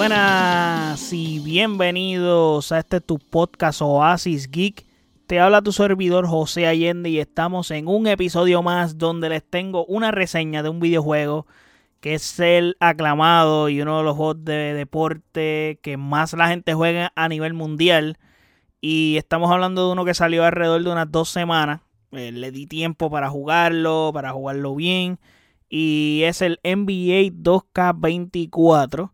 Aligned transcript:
Buenas 0.00 1.12
y 1.12 1.40
bienvenidos 1.40 2.72
a 2.72 2.78
este 2.78 3.02
tu 3.02 3.18
podcast 3.18 3.82
Oasis 3.82 4.50
Geek. 4.50 4.86
Te 5.26 5.40
habla 5.40 5.60
tu 5.60 5.72
servidor 5.72 6.26
José 6.26 6.66
Allende 6.66 7.10
y 7.10 7.18
estamos 7.18 7.70
en 7.70 7.86
un 7.86 8.06
episodio 8.06 8.62
más 8.62 8.96
donde 8.96 9.28
les 9.28 9.44
tengo 9.44 9.84
una 9.84 10.10
reseña 10.10 10.62
de 10.62 10.70
un 10.70 10.80
videojuego 10.80 11.46
que 12.00 12.14
es 12.14 12.40
el 12.40 12.78
aclamado 12.80 13.68
y 13.68 13.82
uno 13.82 13.98
de 13.98 14.04
los 14.04 14.16
juegos 14.16 14.42
de 14.42 14.72
deporte 14.72 15.78
que 15.82 15.98
más 15.98 16.32
la 16.32 16.48
gente 16.48 16.72
juega 16.72 17.12
a 17.14 17.28
nivel 17.28 17.52
mundial. 17.52 18.16
Y 18.80 19.18
estamos 19.18 19.50
hablando 19.50 19.84
de 19.84 19.92
uno 19.92 20.06
que 20.06 20.14
salió 20.14 20.46
alrededor 20.46 20.82
de 20.82 20.92
unas 20.92 21.12
dos 21.12 21.28
semanas. 21.28 21.82
Eh, 22.12 22.32
le 22.32 22.50
di 22.50 22.66
tiempo 22.66 23.10
para 23.10 23.28
jugarlo, 23.28 24.12
para 24.14 24.32
jugarlo 24.32 24.74
bien. 24.74 25.18
Y 25.68 26.22
es 26.24 26.40
el 26.40 26.58
NBA 26.64 27.34
2K24. 27.42 29.10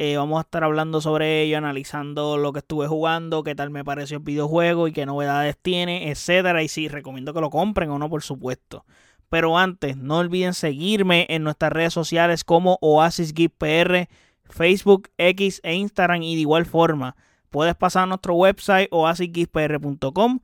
Eh, 0.00 0.16
vamos 0.16 0.38
a 0.38 0.42
estar 0.42 0.62
hablando 0.62 1.00
sobre 1.00 1.42
ello, 1.42 1.58
analizando 1.58 2.38
lo 2.38 2.52
que 2.52 2.60
estuve 2.60 2.86
jugando, 2.86 3.42
qué 3.42 3.56
tal 3.56 3.70
me 3.70 3.84
pareció 3.84 4.18
el 4.18 4.22
videojuego 4.22 4.86
y 4.86 4.92
qué 4.92 5.06
novedades 5.06 5.56
tiene, 5.60 6.10
etcétera. 6.10 6.62
Y 6.62 6.68
si 6.68 6.86
recomiendo 6.86 7.34
que 7.34 7.40
lo 7.40 7.50
compren 7.50 7.90
o 7.90 7.98
no, 7.98 8.08
por 8.08 8.22
supuesto. 8.22 8.84
Pero 9.28 9.58
antes, 9.58 9.96
no 9.96 10.18
olviden 10.18 10.54
seguirme 10.54 11.26
en 11.28 11.42
nuestras 11.42 11.72
redes 11.72 11.92
sociales 11.92 12.44
como 12.44 12.78
Oasis 12.80 13.34
PR, 13.58 14.08
Facebook, 14.44 15.10
X 15.18 15.60
e 15.64 15.74
Instagram. 15.74 16.22
Y 16.22 16.36
de 16.36 16.42
igual 16.42 16.64
forma, 16.64 17.16
puedes 17.50 17.74
pasar 17.74 18.04
a 18.04 18.06
nuestro 18.06 18.34
website 18.34 18.88
oasisgeekpr.com, 18.92 20.38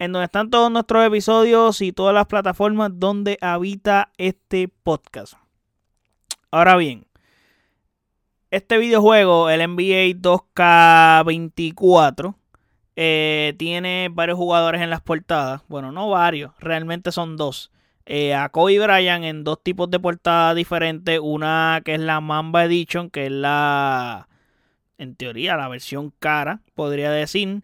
en 0.00 0.12
donde 0.12 0.24
están 0.24 0.50
todos 0.50 0.70
nuestros 0.70 1.06
episodios 1.06 1.80
y 1.80 1.92
todas 1.92 2.12
las 2.12 2.26
plataformas 2.26 2.90
donde 2.92 3.38
habita 3.40 4.10
este 4.18 4.68
podcast. 4.68 5.34
Ahora 6.50 6.76
bien, 6.76 7.06
este 8.50 8.78
videojuego, 8.78 9.50
el 9.50 9.60
NBA 9.60 10.18
2K24, 10.20 12.34
eh, 12.96 13.54
tiene 13.58 14.08
varios 14.10 14.38
jugadores 14.38 14.80
en 14.80 14.90
las 14.90 15.02
portadas. 15.02 15.62
Bueno, 15.68 15.92
no 15.92 16.08
varios, 16.08 16.52
realmente 16.58 17.12
son 17.12 17.36
dos. 17.36 17.70
Eh, 18.06 18.34
a 18.34 18.48
Kobe 18.50 18.78
Bryant 18.78 19.24
en 19.24 19.42
dos 19.42 19.62
tipos 19.62 19.90
de 19.90 19.98
portadas 19.98 20.54
diferentes. 20.56 21.18
Una 21.22 21.82
que 21.84 21.94
es 21.94 22.00
la 22.00 22.20
Mamba 22.20 22.64
Edition, 22.64 23.10
que 23.10 23.26
es 23.26 23.32
la, 23.32 24.28
en 24.96 25.16
teoría, 25.16 25.56
la 25.56 25.68
versión 25.68 26.12
cara, 26.18 26.62
podría 26.74 27.10
decir. 27.10 27.62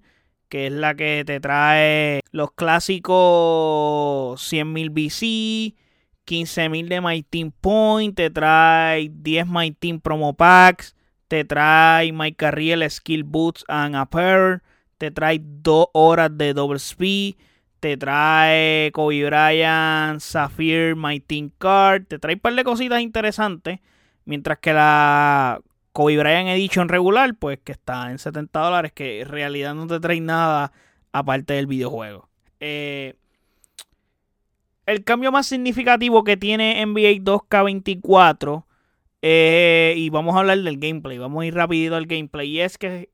Que 0.48 0.66
es 0.66 0.72
la 0.72 0.94
que 0.94 1.22
te 1.25 1.41
trae 1.41 2.20
los 2.30 2.53
clásicos 2.53 4.53
100.000 4.53 4.91
BC, 4.91 5.75
15.000 6.27 6.89
de 6.89 7.01
My 7.01 7.23
Team 7.23 7.53
Point, 7.53 8.15
te 8.15 8.31
trae 8.31 9.11
10 9.12 9.47
My 9.48 9.70
Team 9.73 10.01
Promo 10.01 10.34
Packs, 10.34 10.97
te 11.28 11.45
trae 11.45 12.12
My 12.12 12.33
Carriel 12.33 12.89
Skill 12.91 13.25
Boots 13.25 13.65
and 13.69 13.97
Apparel, 13.97 14.62
te 14.98 15.11
trae 15.11 15.41
2 15.43 15.87
horas 15.93 16.31
de 16.37 16.55
Double 16.55 16.78
Speed 16.78 17.34
te 17.83 17.97
trae 17.97 18.93
Kobe 18.93 19.25
Bryant, 19.25 20.20
Sapphire, 20.20 20.95
My 20.95 21.19
Team 21.19 21.50
Card, 21.59 22.06
te 22.06 22.20
trae 22.20 22.34
un 22.34 22.41
par 22.41 22.55
de 22.55 22.62
cositas 22.62 23.00
interesantes, 23.00 23.81
mientras 24.25 24.59
que 24.61 24.73
la 24.73 25.61
Kobe 25.91 26.17
Bryant 26.17 26.48
Edition 26.50 26.89
regular, 26.89 27.34
pues 27.34 27.59
que 27.59 27.73
está 27.73 28.12
en 28.12 28.20
70 28.20 28.61
dólares, 28.61 28.93
que 28.93 29.23
en 29.23 29.28
realidad 29.28 29.75
no 29.75 29.89
te 29.89 29.98
trae 29.98 30.20
nada 30.20 30.70
aparte 31.11 31.55
del 31.55 31.67
videojuego. 31.67 32.28
Eh, 32.61 33.17
el 34.93 35.05
cambio 35.05 35.33
más 35.33 35.47
significativo 35.47 36.25
que 36.25 36.37
tiene 36.37 36.85
NBA 36.85 37.25
2K24, 37.25 38.65
eh, 39.23 39.95
y 39.97 40.11
vamos 40.11 40.34
a 40.34 40.41
hablar 40.41 40.59
del 40.59 40.79
gameplay, 40.79 41.19
vamos 41.19 41.43
a 41.43 41.47
ir 41.47 41.55
rapidito 41.55 41.97
al 41.97 42.07
gameplay, 42.07 42.51
y 42.51 42.61
es 42.61 42.79
que 42.79 43.11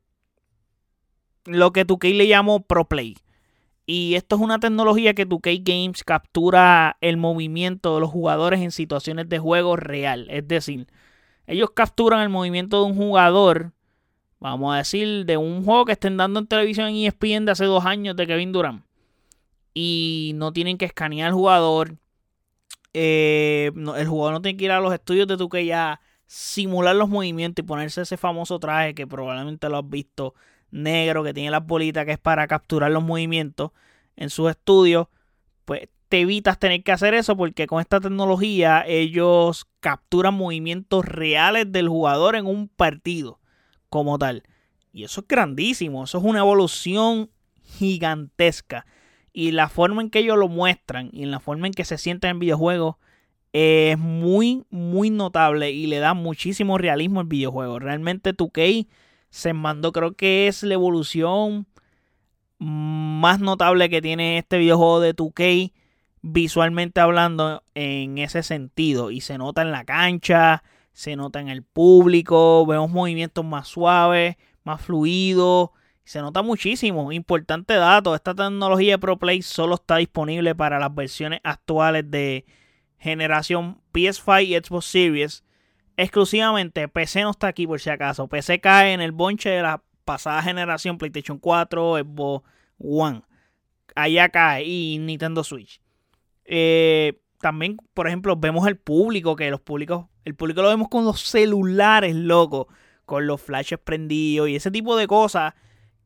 lo 1.44 1.72
que 1.72 1.86
2K 1.86 2.14
le 2.14 2.26
llamo 2.26 2.62
Pro 2.62 2.86
Play. 2.86 3.16
Y 3.86 4.16
esto 4.16 4.36
es 4.36 4.42
una 4.42 4.60
tecnología 4.60 5.14
que 5.14 5.26
2K 5.26 5.62
Games 5.64 6.04
captura 6.04 6.98
el 7.00 7.16
movimiento 7.16 7.94
de 7.94 8.02
los 8.02 8.10
jugadores 8.10 8.60
en 8.60 8.70
situaciones 8.70 9.30
de 9.30 9.38
juego 9.38 9.76
real. 9.76 10.26
Es 10.28 10.46
decir, 10.46 10.88
ellos 11.46 11.70
capturan 11.74 12.20
el 12.20 12.28
movimiento 12.28 12.84
de 12.84 12.90
un 12.90 12.96
jugador, 12.96 13.72
vamos 14.40 14.74
a 14.74 14.78
decir, 14.78 15.24
de 15.24 15.38
un 15.38 15.64
juego 15.64 15.86
que 15.86 15.92
estén 15.92 16.18
dando 16.18 16.40
en 16.40 16.46
televisión 16.46 16.88
en 16.88 16.96
ESPN 16.96 17.46
de 17.46 17.52
hace 17.52 17.64
dos 17.64 17.86
años 17.86 18.14
de 18.14 18.26
Kevin 18.26 18.52
Durant. 18.52 18.84
Y 19.80 20.32
no 20.34 20.52
tienen 20.52 20.76
que 20.76 20.86
escanear 20.86 21.28
al 21.28 21.34
jugador. 21.34 21.98
Eh, 22.94 23.70
el 23.96 24.08
jugador 24.08 24.32
no 24.32 24.42
tiene 24.42 24.56
que 24.56 24.64
ir 24.64 24.72
a 24.72 24.80
los 24.80 24.92
estudios 24.92 25.28
de 25.28 25.36
2K 25.36 25.64
ya 25.64 26.00
simular 26.26 26.96
los 26.96 27.08
movimientos 27.08 27.62
y 27.62 27.66
ponerse 27.66 28.00
ese 28.02 28.16
famoso 28.16 28.58
traje 28.58 28.92
que 28.96 29.06
probablemente 29.06 29.68
lo 29.68 29.76
has 29.76 29.88
visto 29.88 30.34
negro 30.72 31.22
que 31.22 31.32
tiene 31.32 31.52
las 31.52 31.64
bolitas 31.64 32.04
que 32.06 32.10
es 32.10 32.18
para 32.18 32.48
capturar 32.48 32.90
los 32.90 33.04
movimientos 33.04 33.70
en 34.16 34.30
sus 34.30 34.50
estudios, 34.50 35.06
pues 35.64 35.88
te 36.08 36.22
evitas 36.22 36.58
tener 36.58 36.82
que 36.82 36.90
hacer 36.90 37.14
eso 37.14 37.36
porque 37.36 37.68
con 37.68 37.80
esta 37.80 38.00
tecnología 38.00 38.84
ellos 38.84 39.68
capturan 39.78 40.34
movimientos 40.34 41.04
reales 41.04 41.70
del 41.70 41.88
jugador 41.88 42.34
en 42.34 42.46
un 42.46 42.66
partido 42.66 43.38
como 43.90 44.18
tal. 44.18 44.42
Y 44.92 45.04
eso 45.04 45.20
es 45.20 45.28
grandísimo, 45.28 46.02
eso 46.02 46.18
es 46.18 46.24
una 46.24 46.40
evolución 46.40 47.30
gigantesca. 47.78 48.84
Y 49.32 49.52
la 49.52 49.68
forma 49.68 50.02
en 50.02 50.10
que 50.10 50.20
ellos 50.20 50.38
lo 50.38 50.48
muestran 50.48 51.10
y 51.12 51.22
en 51.22 51.30
la 51.30 51.40
forma 51.40 51.66
en 51.66 51.74
que 51.74 51.84
se 51.84 51.98
sienten 51.98 52.30
en 52.30 52.38
videojuegos 52.38 52.96
es 53.52 53.98
muy, 53.98 54.64
muy 54.70 55.10
notable 55.10 55.70
y 55.70 55.86
le 55.86 55.98
da 55.98 56.14
muchísimo 56.14 56.78
realismo 56.78 57.20
al 57.20 57.26
videojuego. 57.26 57.78
Realmente 57.78 58.36
2K 58.36 58.86
se 59.30 59.52
mandó, 59.52 59.92
creo 59.92 60.14
que 60.14 60.48
es 60.48 60.62
la 60.62 60.74
evolución 60.74 61.66
más 62.58 63.40
notable 63.40 63.88
que 63.88 64.02
tiene 64.02 64.38
este 64.38 64.58
videojuego 64.58 65.00
de 65.00 65.14
2K 65.14 65.72
visualmente 66.22 67.00
hablando 67.00 67.62
en 67.74 68.18
ese 68.18 68.42
sentido 68.42 69.10
y 69.10 69.20
se 69.20 69.38
nota 69.38 69.62
en 69.62 69.70
la 69.70 69.84
cancha, 69.84 70.62
se 70.92 71.16
nota 71.16 71.40
en 71.40 71.48
el 71.48 71.62
público, 71.62 72.66
vemos 72.66 72.90
movimientos 72.90 73.44
más 73.44 73.68
suaves, 73.68 74.36
más 74.64 74.82
fluidos, 74.82 75.70
se 76.08 76.22
nota 76.22 76.40
muchísimo. 76.40 77.12
Importante 77.12 77.74
dato, 77.74 78.14
esta 78.14 78.34
tecnología 78.34 78.94
de 78.94 78.98
ProPlay 78.98 79.42
solo 79.42 79.74
está 79.74 79.98
disponible 79.98 80.54
para 80.54 80.78
las 80.78 80.94
versiones 80.94 81.40
actuales 81.44 82.10
de 82.10 82.46
generación 82.96 83.82
PS5 83.92 84.42
y 84.42 84.54
Xbox 84.54 84.86
Series 84.86 85.44
exclusivamente. 85.98 86.88
PC 86.88 87.24
no 87.24 87.32
está 87.32 87.48
aquí 87.48 87.66
por 87.66 87.78
si 87.78 87.90
acaso. 87.90 88.26
PC 88.26 88.58
cae 88.58 88.94
en 88.94 89.02
el 89.02 89.12
bonche 89.12 89.50
de 89.50 89.60
la 89.60 89.82
pasada 90.06 90.42
generación 90.42 90.96
PlayStation 90.96 91.38
4, 91.38 91.98
Xbox 91.98 92.48
One. 92.78 93.20
Allá 93.94 94.30
cae 94.30 94.64
y 94.64 94.98
Nintendo 94.98 95.44
Switch. 95.44 95.78
Eh, 96.46 97.20
también, 97.38 97.76
por 97.92 98.06
ejemplo, 98.06 98.34
vemos 98.34 98.66
el 98.66 98.78
público, 98.78 99.36
que 99.36 99.50
los 99.50 99.60
públicos, 99.60 100.06
el 100.24 100.34
público 100.34 100.62
lo 100.62 100.70
vemos 100.70 100.88
con 100.88 101.04
los 101.04 101.20
celulares, 101.20 102.14
loco, 102.14 102.68
con 103.04 103.26
los 103.26 103.42
flashes 103.42 103.78
prendidos 103.78 104.48
y 104.48 104.56
ese 104.56 104.70
tipo 104.70 104.96
de 104.96 105.06
cosas 105.06 105.52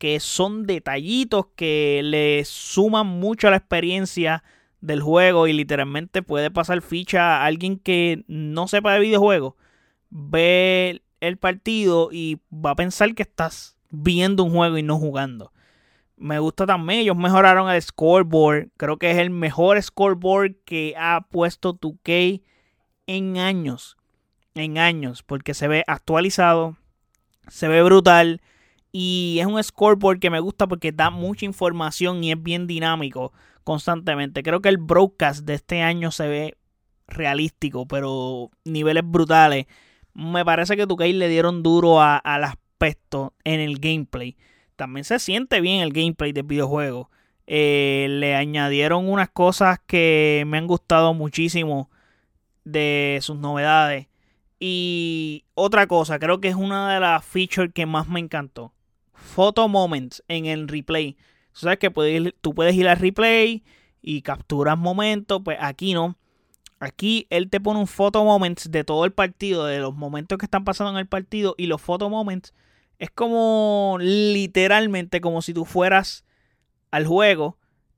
que 0.02 0.18
son 0.18 0.66
detallitos 0.66 1.46
que 1.54 2.00
le 2.02 2.44
suman 2.44 3.06
mucho 3.06 3.46
a 3.46 3.52
la 3.52 3.56
experiencia 3.56 4.42
del 4.80 5.00
juego 5.00 5.46
y 5.46 5.52
literalmente 5.52 6.22
puede 6.22 6.50
pasar 6.50 6.82
ficha 6.82 7.36
a 7.36 7.46
alguien 7.46 7.78
que 7.78 8.24
no 8.26 8.66
sepa 8.66 8.94
de 8.94 8.98
videojuegos 8.98 9.54
ve 10.12 11.02
el 11.20 11.38
partido 11.38 12.10
y 12.12 12.40
va 12.52 12.70
a 12.70 12.76
pensar 12.76 13.14
que 13.14 13.22
estás 13.22 13.76
viendo 13.90 14.44
un 14.44 14.52
juego 14.52 14.76
y 14.76 14.82
no 14.82 14.98
jugando. 14.98 15.52
Me 16.16 16.38
gusta 16.38 16.66
también, 16.66 17.00
ellos 17.00 17.16
mejoraron 17.16 17.70
el 17.70 17.80
scoreboard. 17.80 18.68
Creo 18.76 18.98
que 18.98 19.10
es 19.10 19.18
el 19.18 19.30
mejor 19.30 19.80
scoreboard 19.82 20.56
que 20.64 20.94
ha 20.98 21.26
puesto 21.30 21.74
2K 21.74 22.42
en 23.06 23.38
años. 23.38 23.96
En 24.54 24.76
años, 24.78 25.22
porque 25.22 25.54
se 25.54 25.66
ve 25.66 25.82
actualizado, 25.86 26.76
se 27.48 27.68
ve 27.68 27.82
brutal. 27.82 28.42
Y 28.92 29.38
es 29.40 29.46
un 29.46 29.62
scoreboard 29.62 30.20
que 30.20 30.30
me 30.30 30.40
gusta 30.40 30.66
porque 30.66 30.92
da 30.92 31.10
mucha 31.10 31.46
información 31.46 32.22
y 32.22 32.32
es 32.32 32.42
bien 32.42 32.66
dinámico 32.66 33.32
constantemente. 33.64 34.42
Creo 34.42 34.60
que 34.60 34.68
el 34.68 34.78
broadcast 34.78 35.46
de 35.46 35.54
este 35.54 35.82
año 35.82 36.10
se 36.10 36.28
ve 36.28 36.56
realístico, 37.08 37.86
pero 37.86 38.50
niveles 38.64 39.02
brutales 39.04 39.66
me 40.14 40.44
parece 40.44 40.76
que 40.76 40.86
2K 40.86 41.12
le 41.14 41.28
dieron 41.28 41.62
duro 41.62 42.00
al 42.02 42.44
aspecto 42.44 43.34
en 43.44 43.60
el 43.60 43.78
gameplay. 43.78 44.36
También 44.76 45.04
se 45.04 45.18
siente 45.18 45.60
bien 45.60 45.80
el 45.80 45.92
gameplay 45.92 46.32
del 46.32 46.44
videojuego. 46.44 47.10
Eh, 47.46 48.06
le 48.10 48.34
añadieron 48.34 49.08
unas 49.08 49.30
cosas 49.30 49.80
que 49.86 50.44
me 50.46 50.58
han 50.58 50.66
gustado 50.66 51.14
muchísimo 51.14 51.90
de 52.64 53.18
sus 53.22 53.36
novedades. 53.38 54.08
Y 54.60 55.44
otra 55.54 55.86
cosa, 55.86 56.18
creo 56.18 56.40
que 56.40 56.48
es 56.48 56.54
una 56.54 56.92
de 56.94 57.00
las 57.00 57.24
features 57.24 57.72
que 57.72 57.86
más 57.86 58.08
me 58.08 58.20
encantó. 58.20 58.72
Photo 59.22 59.68
moments 59.68 60.22
en 60.28 60.46
el 60.46 60.68
replay. 60.68 61.16
O 61.54 61.56
sabes 61.56 61.78
que 61.78 61.90
puedes, 61.90 62.34
tú 62.40 62.54
puedes 62.54 62.74
ir 62.74 62.88
al 62.88 62.98
replay 62.98 63.64
y 64.02 64.22
capturas 64.22 64.76
momentos. 64.76 65.40
Pues 65.44 65.58
aquí 65.60 65.94
no. 65.94 66.16
Aquí 66.80 67.26
él 67.30 67.48
te 67.48 67.60
pone 67.60 67.78
un 67.78 67.86
photo 67.86 68.24
moments 68.24 68.70
de 68.70 68.82
todo 68.82 69.04
el 69.04 69.12
partido, 69.12 69.66
de 69.66 69.78
los 69.78 69.94
momentos 69.94 70.36
que 70.38 70.46
están 70.46 70.64
pasando 70.64 70.90
en 70.90 70.98
el 70.98 71.06
partido. 71.06 71.54
Y 71.56 71.66
los 71.66 71.80
photo 71.80 72.10
moments 72.10 72.52
es 72.98 73.10
como 73.10 73.96
literalmente 74.00 75.20
como 75.20 75.42
si 75.42 75.54
tú 75.54 75.64
fueras 75.64 76.24
al 76.90 77.06
juego 77.06 77.56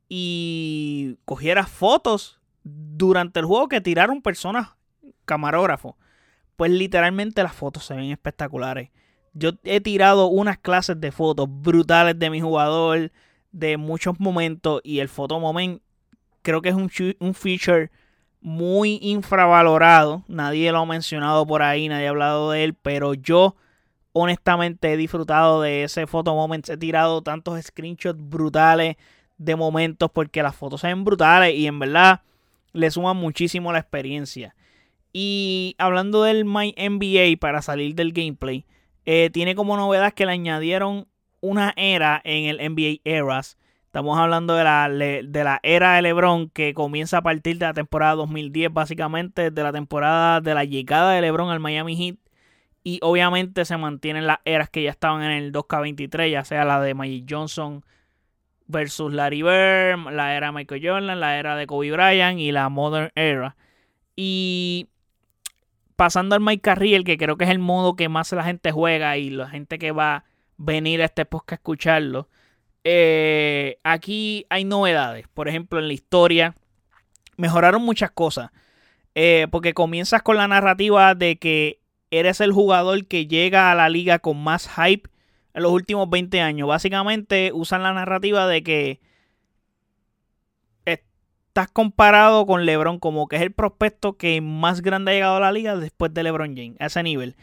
y 0.08 1.16
cogieras 1.24 1.70
fotos 1.70 2.40
durante 2.62 3.40
el 3.40 3.46
juego 3.46 3.68
que 3.68 3.80
tiraron 3.80 4.22
personas 4.22 4.70
camarógrafos. 5.24 5.94
Pues 6.56 6.70
literalmente 6.70 7.42
las 7.42 7.54
fotos 7.54 7.84
se 7.84 7.94
ven 7.94 8.10
espectaculares. 8.10 8.90
Yo 9.34 9.50
he 9.64 9.80
tirado 9.80 10.28
unas 10.28 10.58
clases 10.58 11.00
de 11.00 11.12
fotos 11.12 11.48
brutales 11.50 12.18
de 12.18 12.30
mi 12.30 12.40
jugador, 12.40 13.10
de 13.52 13.76
muchos 13.76 14.18
momentos, 14.20 14.80
y 14.84 15.00
el 15.00 15.08
photo 15.08 15.38
moment 15.40 15.82
creo 16.42 16.62
que 16.62 16.68
es 16.68 16.74
un, 16.74 16.90
un 17.18 17.34
feature 17.34 17.90
muy 18.40 18.98
infravalorado. 19.02 20.22
Nadie 20.28 20.70
lo 20.70 20.78
ha 20.78 20.86
mencionado 20.86 21.46
por 21.46 21.62
ahí, 21.62 21.88
nadie 21.88 22.06
ha 22.06 22.10
hablado 22.10 22.50
de 22.52 22.64
él, 22.64 22.74
pero 22.74 23.14
yo 23.14 23.56
honestamente 24.12 24.92
he 24.92 24.96
disfrutado 24.96 25.60
de 25.62 25.84
ese 25.84 26.06
photo 26.06 26.34
moment. 26.34 26.68
He 26.68 26.76
tirado 26.76 27.22
tantos 27.22 27.60
screenshots 27.62 28.20
brutales 28.20 28.96
de 29.38 29.56
momentos 29.56 30.10
porque 30.12 30.42
las 30.42 30.54
fotos 30.54 30.80
se 30.82 30.86
ven 30.86 31.04
brutales 31.04 31.54
y 31.54 31.66
en 31.66 31.78
verdad 31.78 32.20
le 32.72 32.90
suman 32.90 33.16
muchísimo 33.16 33.72
la 33.72 33.80
experiencia. 33.80 34.54
Y 35.12 35.74
hablando 35.78 36.22
del 36.22 36.44
My 36.44 36.74
NBA 36.76 37.38
para 37.40 37.62
salir 37.62 37.94
del 37.94 38.12
gameplay, 38.12 38.66
eh, 39.06 39.30
tiene 39.32 39.54
como 39.54 39.76
novedad 39.76 40.12
que 40.12 40.26
le 40.26 40.32
añadieron 40.32 41.06
una 41.40 41.74
era 41.76 42.20
en 42.24 42.44
el 42.46 42.56
NBA 42.56 43.00
Eras. 43.04 43.58
Estamos 43.86 44.18
hablando 44.18 44.54
de 44.56 44.64
la, 44.64 44.88
de 44.88 45.44
la 45.44 45.60
era 45.62 45.94
de 45.94 46.02
LeBron 46.02 46.50
que 46.50 46.74
comienza 46.74 47.18
a 47.18 47.22
partir 47.22 47.58
de 47.58 47.66
la 47.66 47.74
temporada 47.74 48.16
2010, 48.16 48.72
básicamente 48.72 49.50
de 49.50 49.62
la 49.62 49.72
temporada 49.72 50.40
de 50.40 50.54
la 50.54 50.64
llegada 50.64 51.12
de 51.12 51.20
LeBron 51.20 51.50
al 51.50 51.60
Miami 51.60 51.96
Heat. 51.96 52.16
Y 52.82 52.98
obviamente 53.02 53.64
se 53.64 53.76
mantienen 53.76 54.26
las 54.26 54.38
eras 54.44 54.68
que 54.68 54.82
ya 54.82 54.90
estaban 54.90 55.22
en 55.22 55.30
el 55.30 55.52
2K23, 55.52 56.30
ya 56.30 56.44
sea 56.44 56.64
la 56.64 56.80
de 56.80 56.94
Magic 56.94 57.24
Johnson 57.28 57.84
versus 58.66 59.12
Larry 59.12 59.42
Bird, 59.42 60.12
la 60.12 60.36
era 60.36 60.52
Michael 60.52 60.82
Jordan, 60.84 61.20
la 61.20 61.38
era 61.38 61.56
de 61.56 61.66
Kobe 61.66 61.92
Bryant 61.92 62.38
y 62.38 62.52
la 62.52 62.68
Modern 62.68 63.12
Era. 63.14 63.56
Y 64.16 64.88
pasando 65.96 66.34
al 66.34 66.40
Mike 66.40 66.62
Carriel, 66.62 67.04
que 67.04 67.18
creo 67.18 67.36
que 67.36 67.44
es 67.44 67.50
el 67.50 67.58
modo 67.58 67.96
que 67.96 68.08
más 68.08 68.32
la 68.32 68.44
gente 68.44 68.72
juega 68.72 69.16
y 69.16 69.30
la 69.30 69.48
gente 69.48 69.78
que 69.78 69.92
va 69.92 70.16
a 70.16 70.24
venir 70.56 71.02
a 71.02 71.06
este 71.06 71.24
podcast 71.24 71.52
a 71.52 71.54
escucharlo. 71.56 72.28
Eh, 72.84 73.78
aquí 73.82 74.46
hay 74.50 74.64
novedades. 74.64 75.26
Por 75.32 75.48
ejemplo, 75.48 75.78
en 75.78 75.88
la 75.88 75.94
historia 75.94 76.54
mejoraron 77.36 77.82
muchas 77.82 78.10
cosas. 78.10 78.50
Eh, 79.14 79.46
porque 79.50 79.74
comienzas 79.74 80.22
con 80.22 80.36
la 80.36 80.48
narrativa 80.48 81.14
de 81.14 81.36
que 81.36 81.80
eres 82.10 82.40
el 82.40 82.52
jugador 82.52 83.06
que 83.06 83.26
llega 83.26 83.70
a 83.70 83.74
la 83.74 83.88
liga 83.88 84.18
con 84.18 84.42
más 84.42 84.68
hype 84.68 85.08
en 85.54 85.62
los 85.62 85.72
últimos 85.72 86.10
20 86.10 86.40
años. 86.40 86.68
Básicamente 86.68 87.52
usan 87.54 87.82
la 87.82 87.92
narrativa 87.92 88.46
de 88.46 88.62
que 88.62 89.00
estás 91.54 91.70
comparado 91.70 92.46
con 92.46 92.66
LeBron 92.66 92.98
como 92.98 93.28
que 93.28 93.36
es 93.36 93.42
el 93.42 93.52
prospecto 93.52 94.16
que 94.16 94.40
más 94.40 94.82
grande 94.82 95.12
ha 95.12 95.14
llegado 95.14 95.36
a 95.36 95.40
la 95.40 95.52
liga 95.52 95.76
después 95.76 96.12
de 96.12 96.24
LeBron 96.24 96.56
James, 96.56 96.76
a 96.80 96.86
ese 96.86 97.04
nivel. 97.04 97.36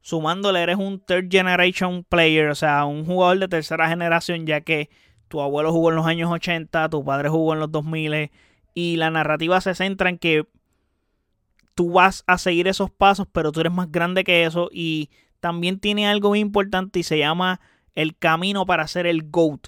Sumándole, 0.00 0.62
eres 0.62 0.78
un 0.78 1.00
third 1.00 1.28
generation 1.30 2.02
player, 2.02 2.48
o 2.48 2.54
sea, 2.54 2.86
un 2.86 3.04
jugador 3.04 3.40
de 3.40 3.48
tercera 3.48 3.90
generación, 3.90 4.46
ya 4.46 4.62
que 4.62 4.88
tu 5.28 5.42
abuelo 5.42 5.70
jugó 5.70 5.90
en 5.90 5.96
los 5.96 6.06
años 6.06 6.30
80, 6.32 6.88
tu 6.88 7.04
padre 7.04 7.28
jugó 7.28 7.52
en 7.52 7.60
los 7.60 7.70
2000 7.70 8.30
y 8.72 8.96
la 8.96 9.10
narrativa 9.10 9.60
se 9.60 9.74
centra 9.74 10.08
en 10.08 10.16
que 10.16 10.46
tú 11.74 11.92
vas 11.92 12.24
a 12.26 12.38
seguir 12.38 12.68
esos 12.68 12.90
pasos, 12.90 13.26
pero 13.30 13.52
tú 13.52 13.60
eres 13.60 13.72
más 13.74 13.92
grande 13.92 14.24
que 14.24 14.44
eso 14.44 14.70
y 14.72 15.10
también 15.40 15.78
tiene 15.78 16.08
algo 16.08 16.30
muy 16.30 16.38
importante 16.38 17.00
y 17.00 17.02
se 17.02 17.18
llama 17.18 17.60
el 17.94 18.16
camino 18.16 18.64
para 18.64 18.88
ser 18.88 19.06
el 19.06 19.28
GOAT. 19.28 19.66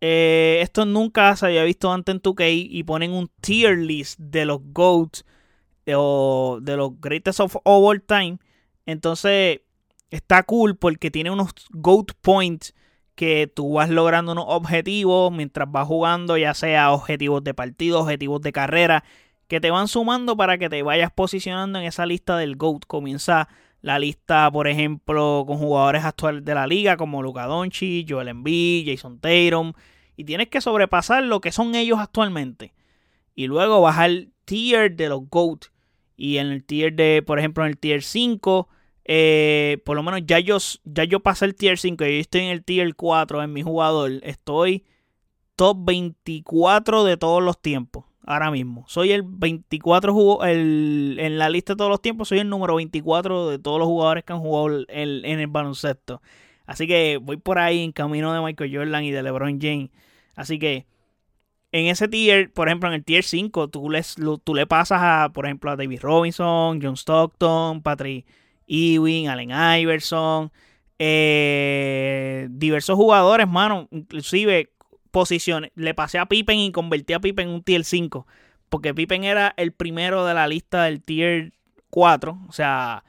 Eh, 0.00 0.60
esto 0.62 0.84
nunca 0.84 1.34
se 1.36 1.46
había 1.46 1.64
visto 1.64 1.92
antes 1.92 2.14
en 2.14 2.22
2K 2.22 2.68
y 2.70 2.82
ponen 2.84 3.12
un 3.12 3.30
tier 3.40 3.78
list 3.78 4.18
de 4.20 4.44
los 4.44 4.60
GOATs 4.72 5.24
o 5.94 6.58
de 6.62 6.76
los 6.76 7.00
greatest 7.00 7.40
of 7.40 7.56
all 7.64 8.02
time. 8.02 8.38
Entonces 8.86 9.60
está 10.10 10.42
cool 10.44 10.76
porque 10.76 11.10
tiene 11.10 11.30
unos 11.30 11.50
GOAT 11.70 12.12
points 12.20 12.74
que 13.14 13.50
tú 13.52 13.72
vas 13.74 13.90
logrando 13.90 14.32
unos 14.32 14.44
objetivos 14.46 15.32
mientras 15.32 15.70
vas 15.70 15.86
jugando, 15.88 16.36
ya 16.36 16.54
sea 16.54 16.92
objetivos 16.92 17.42
de 17.42 17.52
partido, 17.52 18.00
objetivos 18.00 18.40
de 18.42 18.52
carrera, 18.52 19.02
que 19.48 19.60
te 19.60 19.72
van 19.72 19.88
sumando 19.88 20.36
para 20.36 20.56
que 20.58 20.68
te 20.68 20.82
vayas 20.82 21.10
posicionando 21.10 21.80
en 21.80 21.86
esa 21.86 22.06
lista 22.06 22.36
del 22.36 22.56
GOAT. 22.56 22.84
Comienza 22.86 23.48
la 23.80 23.98
lista, 23.98 24.50
por 24.50 24.68
ejemplo, 24.68 25.44
con 25.46 25.58
jugadores 25.58 26.04
actuales 26.04 26.44
de 26.44 26.54
la 26.54 26.66
liga 26.66 26.96
como 26.96 27.22
Luka 27.22 27.46
Doncic, 27.46 28.10
Joel 28.10 28.28
Embiid, 28.28 28.88
Jason 28.88 29.20
Tatum, 29.20 29.72
y 30.16 30.24
tienes 30.24 30.48
que 30.48 30.60
sobrepasar 30.60 31.22
lo 31.22 31.40
que 31.40 31.52
son 31.52 31.74
ellos 31.74 31.98
actualmente. 31.98 32.74
Y 33.34 33.46
luego 33.46 33.80
bajar 33.80 34.10
tier 34.44 34.96
de 34.96 35.08
los 35.08 35.28
GOAT. 35.30 35.66
Y 36.16 36.38
en 36.38 36.48
el 36.48 36.64
tier 36.64 36.94
de, 36.94 37.22
por 37.24 37.38
ejemplo, 37.38 37.64
en 37.64 37.70
el 37.70 37.78
tier 37.78 38.02
5, 38.02 38.68
eh, 39.04 39.78
por 39.84 39.94
lo 39.94 40.02
menos 40.02 40.22
ya 40.26 40.40
yo, 40.40 40.58
ya 40.84 41.04
yo 41.04 41.20
pasé 41.20 41.44
el 41.44 41.54
tier 41.54 41.78
5 41.78 42.04
y 42.04 42.18
estoy 42.18 42.40
en 42.40 42.48
el 42.48 42.64
tier 42.64 42.96
4 42.96 43.44
en 43.44 43.52
mi 43.52 43.62
jugador. 43.62 44.10
Estoy 44.24 44.84
top 45.54 45.76
24 45.84 47.04
de 47.04 47.16
todos 47.16 47.40
los 47.40 47.62
tiempos 47.62 48.07
ahora 48.28 48.50
mismo. 48.50 48.84
Soy 48.88 49.12
el 49.12 49.22
24 49.24 50.44
el, 50.44 51.16
en 51.18 51.38
la 51.38 51.48
lista 51.48 51.72
de 51.72 51.78
todos 51.78 51.90
los 51.90 52.02
tiempos, 52.02 52.28
soy 52.28 52.40
el 52.40 52.48
número 52.50 52.74
24 52.76 53.48
de 53.48 53.58
todos 53.58 53.78
los 53.78 53.88
jugadores 53.88 54.22
que 54.22 54.34
han 54.34 54.40
jugado 54.40 54.84
en 54.88 55.40
el 55.40 55.46
baloncesto. 55.46 56.20
Así 56.66 56.86
que 56.86 57.18
voy 57.22 57.38
por 57.38 57.58
ahí 57.58 57.82
en 57.82 57.92
camino 57.92 58.32
de 58.34 58.42
Michael 58.42 58.76
Jordan 58.76 59.04
y 59.04 59.10
de 59.12 59.22
LeBron 59.22 59.58
James. 59.58 59.88
Así 60.36 60.58
que 60.58 60.86
en 61.72 61.86
ese 61.86 62.06
tier, 62.06 62.52
por 62.52 62.68
ejemplo, 62.68 62.90
en 62.90 62.96
el 62.96 63.04
tier 63.04 63.24
5, 63.24 63.68
tú, 63.68 63.90
tú 64.44 64.54
le 64.54 64.66
pasas 64.66 65.00
a, 65.02 65.30
por 65.32 65.46
ejemplo, 65.46 65.70
a 65.70 65.76
David 65.76 66.00
Robinson, 66.02 66.80
John 66.82 66.98
Stockton, 66.98 67.82
Patrick 67.82 68.26
Ewing, 68.66 69.28
Allen 69.28 69.50
Iverson, 69.80 70.52
eh, 70.98 72.46
diversos 72.50 72.96
jugadores, 72.96 73.48
mano. 73.48 73.88
Inclusive 73.90 74.70
posiciones. 75.18 75.72
Le 75.74 75.94
pasé 75.94 76.20
a 76.20 76.26
Pippen 76.26 76.60
y 76.60 76.70
convertí 76.70 77.12
a 77.12 77.18
Pippen 77.18 77.48
en 77.48 77.54
un 77.54 77.62
tier 77.64 77.82
5. 77.82 78.24
Porque 78.68 78.94
Pippen 78.94 79.24
era 79.24 79.52
el 79.56 79.72
primero 79.72 80.24
de 80.24 80.32
la 80.32 80.46
lista 80.46 80.84
del 80.84 81.02
tier 81.02 81.54
4. 81.90 82.38
O 82.48 82.52
sea, 82.52 83.02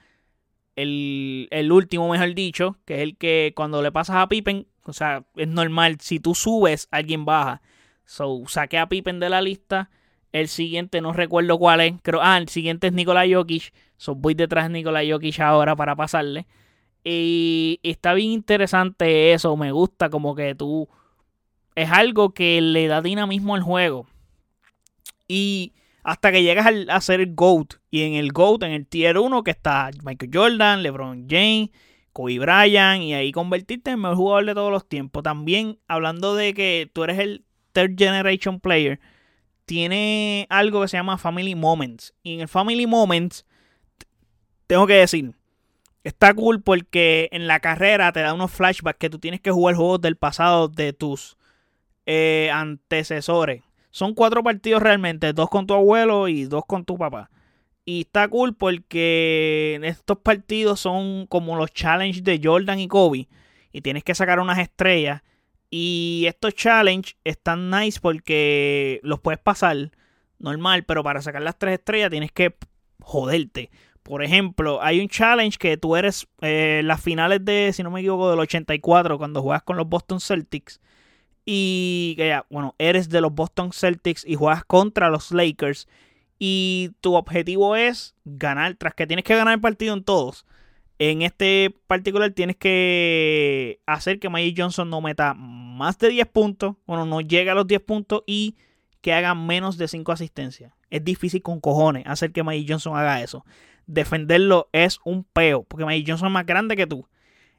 el, 0.76 1.48
el, 1.52 1.72
último, 1.72 2.10
mejor 2.10 2.34
dicho. 2.34 2.78
Que 2.86 2.96
es 2.96 3.02
el 3.02 3.16
que 3.16 3.54
cuando 3.56 3.84
le 3.84 3.92
pasas 3.92 4.16
a 4.16 4.28
Pippen. 4.28 4.66
O 4.86 4.94
sea, 4.94 5.24
es 5.36 5.48
normal. 5.48 5.98
Si 6.02 6.20
tú 6.20 6.34
subes, 6.34 6.88
alguien 6.90 7.26
baja. 7.26 7.62
So, 8.06 8.42
saqué 8.48 8.80
a 8.80 8.90
Pippen 8.90 9.20
de 9.20 9.30
la 9.30 9.44
lista. 9.44 9.92
El 10.32 10.48
siguiente, 10.48 11.02
no 11.02 11.14
recuerdo 11.14 11.60
cuál 11.60 11.82
es. 11.82 11.94
Creo, 12.02 12.22
ah, 12.24 12.40
el 12.40 12.50
siguiente 12.50 12.88
es 12.88 12.94
Nikola 12.94 13.24
Jokic. 13.32 13.72
So, 13.98 14.16
voy 14.16 14.34
detrás 14.34 14.66
de 14.66 14.74
Nikola 14.80 15.02
Jokic 15.08 15.40
ahora 15.42 15.76
para 15.76 15.96
pasarle. 15.96 16.48
Y 17.04 17.80
está 17.84 18.16
bien 18.16 18.32
interesante 18.32 19.34
eso. 19.34 19.56
Me 19.56 19.72
gusta 19.72 20.10
como 20.10 20.34
que 20.34 20.56
tú 20.56 20.90
es 21.82 21.92
algo 21.92 22.34
que 22.34 22.60
le 22.60 22.88
da 22.88 23.02
dinamismo 23.02 23.56
al 23.56 23.64
juego. 23.64 24.06
Y 25.28 25.74
hasta 26.04 26.32
que 26.32 26.44
llegas 26.44 26.68
a 26.90 27.02
ser 27.02 27.22
el 27.22 27.36
GOAT. 27.36 27.76
Y 27.90 28.02
en 28.04 28.16
el 28.16 28.34
GOAT, 28.34 28.64
en 28.64 28.72
el 28.72 28.86
Tier 28.86 29.18
1, 29.18 29.44
que 29.44 29.52
está 29.52 29.90
Michael 30.04 30.32
Jordan, 30.34 30.84
LeBron 30.84 31.28
James, 31.30 31.70
Kobe 32.12 32.40
Bryant. 32.40 33.04
Y 33.04 33.14
ahí 33.14 33.32
convertirte 33.32 33.92
en 33.92 33.96
el 33.96 34.02
mejor 34.02 34.18
jugador 34.18 34.46
de 34.46 34.54
todos 34.56 34.72
los 34.72 34.90
tiempos. 34.90 35.24
También, 35.24 35.80
hablando 35.88 36.36
de 36.36 36.54
que 36.54 36.90
tú 36.92 37.04
eres 37.04 37.20
el 37.20 37.46
Third 37.72 37.96
Generation 37.98 38.60
Player, 38.60 39.00
tiene 39.66 40.48
algo 40.50 40.82
que 40.82 40.90
se 40.90 40.98
llama 40.98 41.18
Family 41.18 41.56
Moments. 41.56 42.14
Y 42.24 42.34
en 42.34 42.42
el 42.42 42.48
Family 42.50 42.88
Moments, 42.88 43.46
tengo 44.68 44.86
que 44.86 44.96
decir, 44.96 45.34
está 46.04 46.34
cool 46.34 46.62
porque 46.62 47.30
en 47.32 47.48
la 47.48 47.62
carrera 47.62 48.12
te 48.12 48.20
da 48.20 48.34
unos 48.34 48.52
flashbacks 48.52 49.00
que 49.00 49.10
tú 49.10 49.20
tienes 49.20 49.40
que 49.40 49.52
jugar 49.52 49.76
juegos 49.76 50.02
del 50.02 50.18
pasado 50.18 50.68
de 50.68 50.92
tus 50.92 51.39
eh, 52.12 52.50
antecesores. 52.52 53.62
Son 53.92 54.16
cuatro 54.16 54.42
partidos 54.42 54.82
realmente, 54.82 55.32
dos 55.32 55.48
con 55.48 55.68
tu 55.68 55.76
abuelo 55.76 56.28
y 56.28 56.46
dos 56.46 56.66
con 56.66 56.84
tu 56.84 56.98
papá. 56.98 57.30
Y 57.86 58.02
está 58.02 58.28
cool 58.28 58.56
porque 58.56 59.80
estos 59.84 60.18
partidos 60.18 60.80
son 60.80 61.28
como 61.28 61.56
los 61.56 61.72
challenges 61.72 62.24
de 62.24 62.42
Jordan 62.44 62.80
y 62.80 62.88
Kobe. 62.88 63.28
Y 63.72 63.82
tienes 63.82 64.04
que 64.04 64.16
sacar 64.16 64.40
unas 64.40 64.58
estrellas. 64.58 65.22
Y 65.70 66.26
estos 66.28 66.56
challenges 66.56 67.16
están 67.24 67.70
nice 67.70 68.00
porque 68.02 69.00
los 69.04 69.20
puedes 69.20 69.40
pasar 69.40 69.92
normal, 70.40 70.86
pero 70.86 71.04
para 71.04 71.22
sacar 71.22 71.44
las 71.44 71.60
tres 71.60 71.76
estrellas 71.76 72.10
tienes 72.10 72.32
que 72.32 72.56
joderte. 73.02 73.70
Por 74.02 74.24
ejemplo, 74.24 74.82
hay 74.82 75.00
un 75.00 75.10
challenge 75.10 75.60
que 75.60 75.78
tú 75.78 75.96
eres 75.96 76.28
eh, 76.42 76.82
las 76.84 77.04
finales 77.04 77.46
de, 77.46 77.72
si 77.72 77.84
no 77.84 77.92
me 77.92 78.00
equivoco, 78.00 78.32
del 78.32 78.40
84, 78.40 79.20
cuando 79.20 79.44
juegas 79.44 79.62
con 79.62 79.78
los 79.78 79.88
Boston 79.88 80.20
Celtics 80.20 80.82
y 81.52 82.14
que 82.16 82.28
ya, 82.28 82.46
bueno, 82.52 82.76
eres 82.78 83.10
de 83.10 83.22
los 83.22 83.34
Boston 83.34 83.72
Celtics 83.74 84.24
y 84.24 84.36
juegas 84.36 84.64
contra 84.66 85.10
los 85.10 85.32
Lakers 85.32 85.88
y 86.38 86.92
tu 87.02 87.16
objetivo 87.16 87.76
es 87.76 88.14
ganar, 88.24 88.76
tras 88.76 88.94
que 88.94 89.08
tienes 89.08 89.26
que 89.26 89.36
ganar 89.36 89.56
el 89.56 89.60
partido 89.60 89.96
en 89.96 90.04
todos. 90.04 90.46
En 91.00 91.24
este 91.24 91.76
particular 91.88 92.30
tienes 92.34 92.56
que 92.56 93.80
hacer 93.88 94.20
que 94.20 94.30
Magic 94.30 94.60
Johnson 94.60 94.92
no 94.92 95.02
meta 95.02 95.34
más 95.34 95.98
de 95.98 96.10
10 96.10 96.28
puntos, 96.28 96.76
bueno, 96.86 97.08
no 97.08 97.20
llegue 97.20 97.50
a 97.50 97.56
los 97.56 97.66
10 97.66 97.82
puntos 97.82 98.22
y 98.28 98.56
que 99.02 99.14
haga 99.14 99.34
menos 99.34 99.80
de 99.80 99.88
5 99.88 100.12
asistencias. 100.12 100.72
Es 100.92 101.04
difícil 101.04 101.42
con 101.42 101.60
cojones 101.60 102.04
hacer 102.06 102.32
que 102.32 102.44
Magic 102.44 102.68
Johnson 102.70 102.96
haga 102.96 103.24
eso. 103.24 103.44
Defenderlo 103.88 104.70
es 104.72 105.00
un 105.04 105.24
peo, 105.24 105.64
porque 105.64 105.84
Magic 105.84 106.10
Johnson 106.10 106.28
es 106.28 106.34
más 106.34 106.46
grande 106.46 106.76
que 106.76 106.86
tú. 106.86 107.08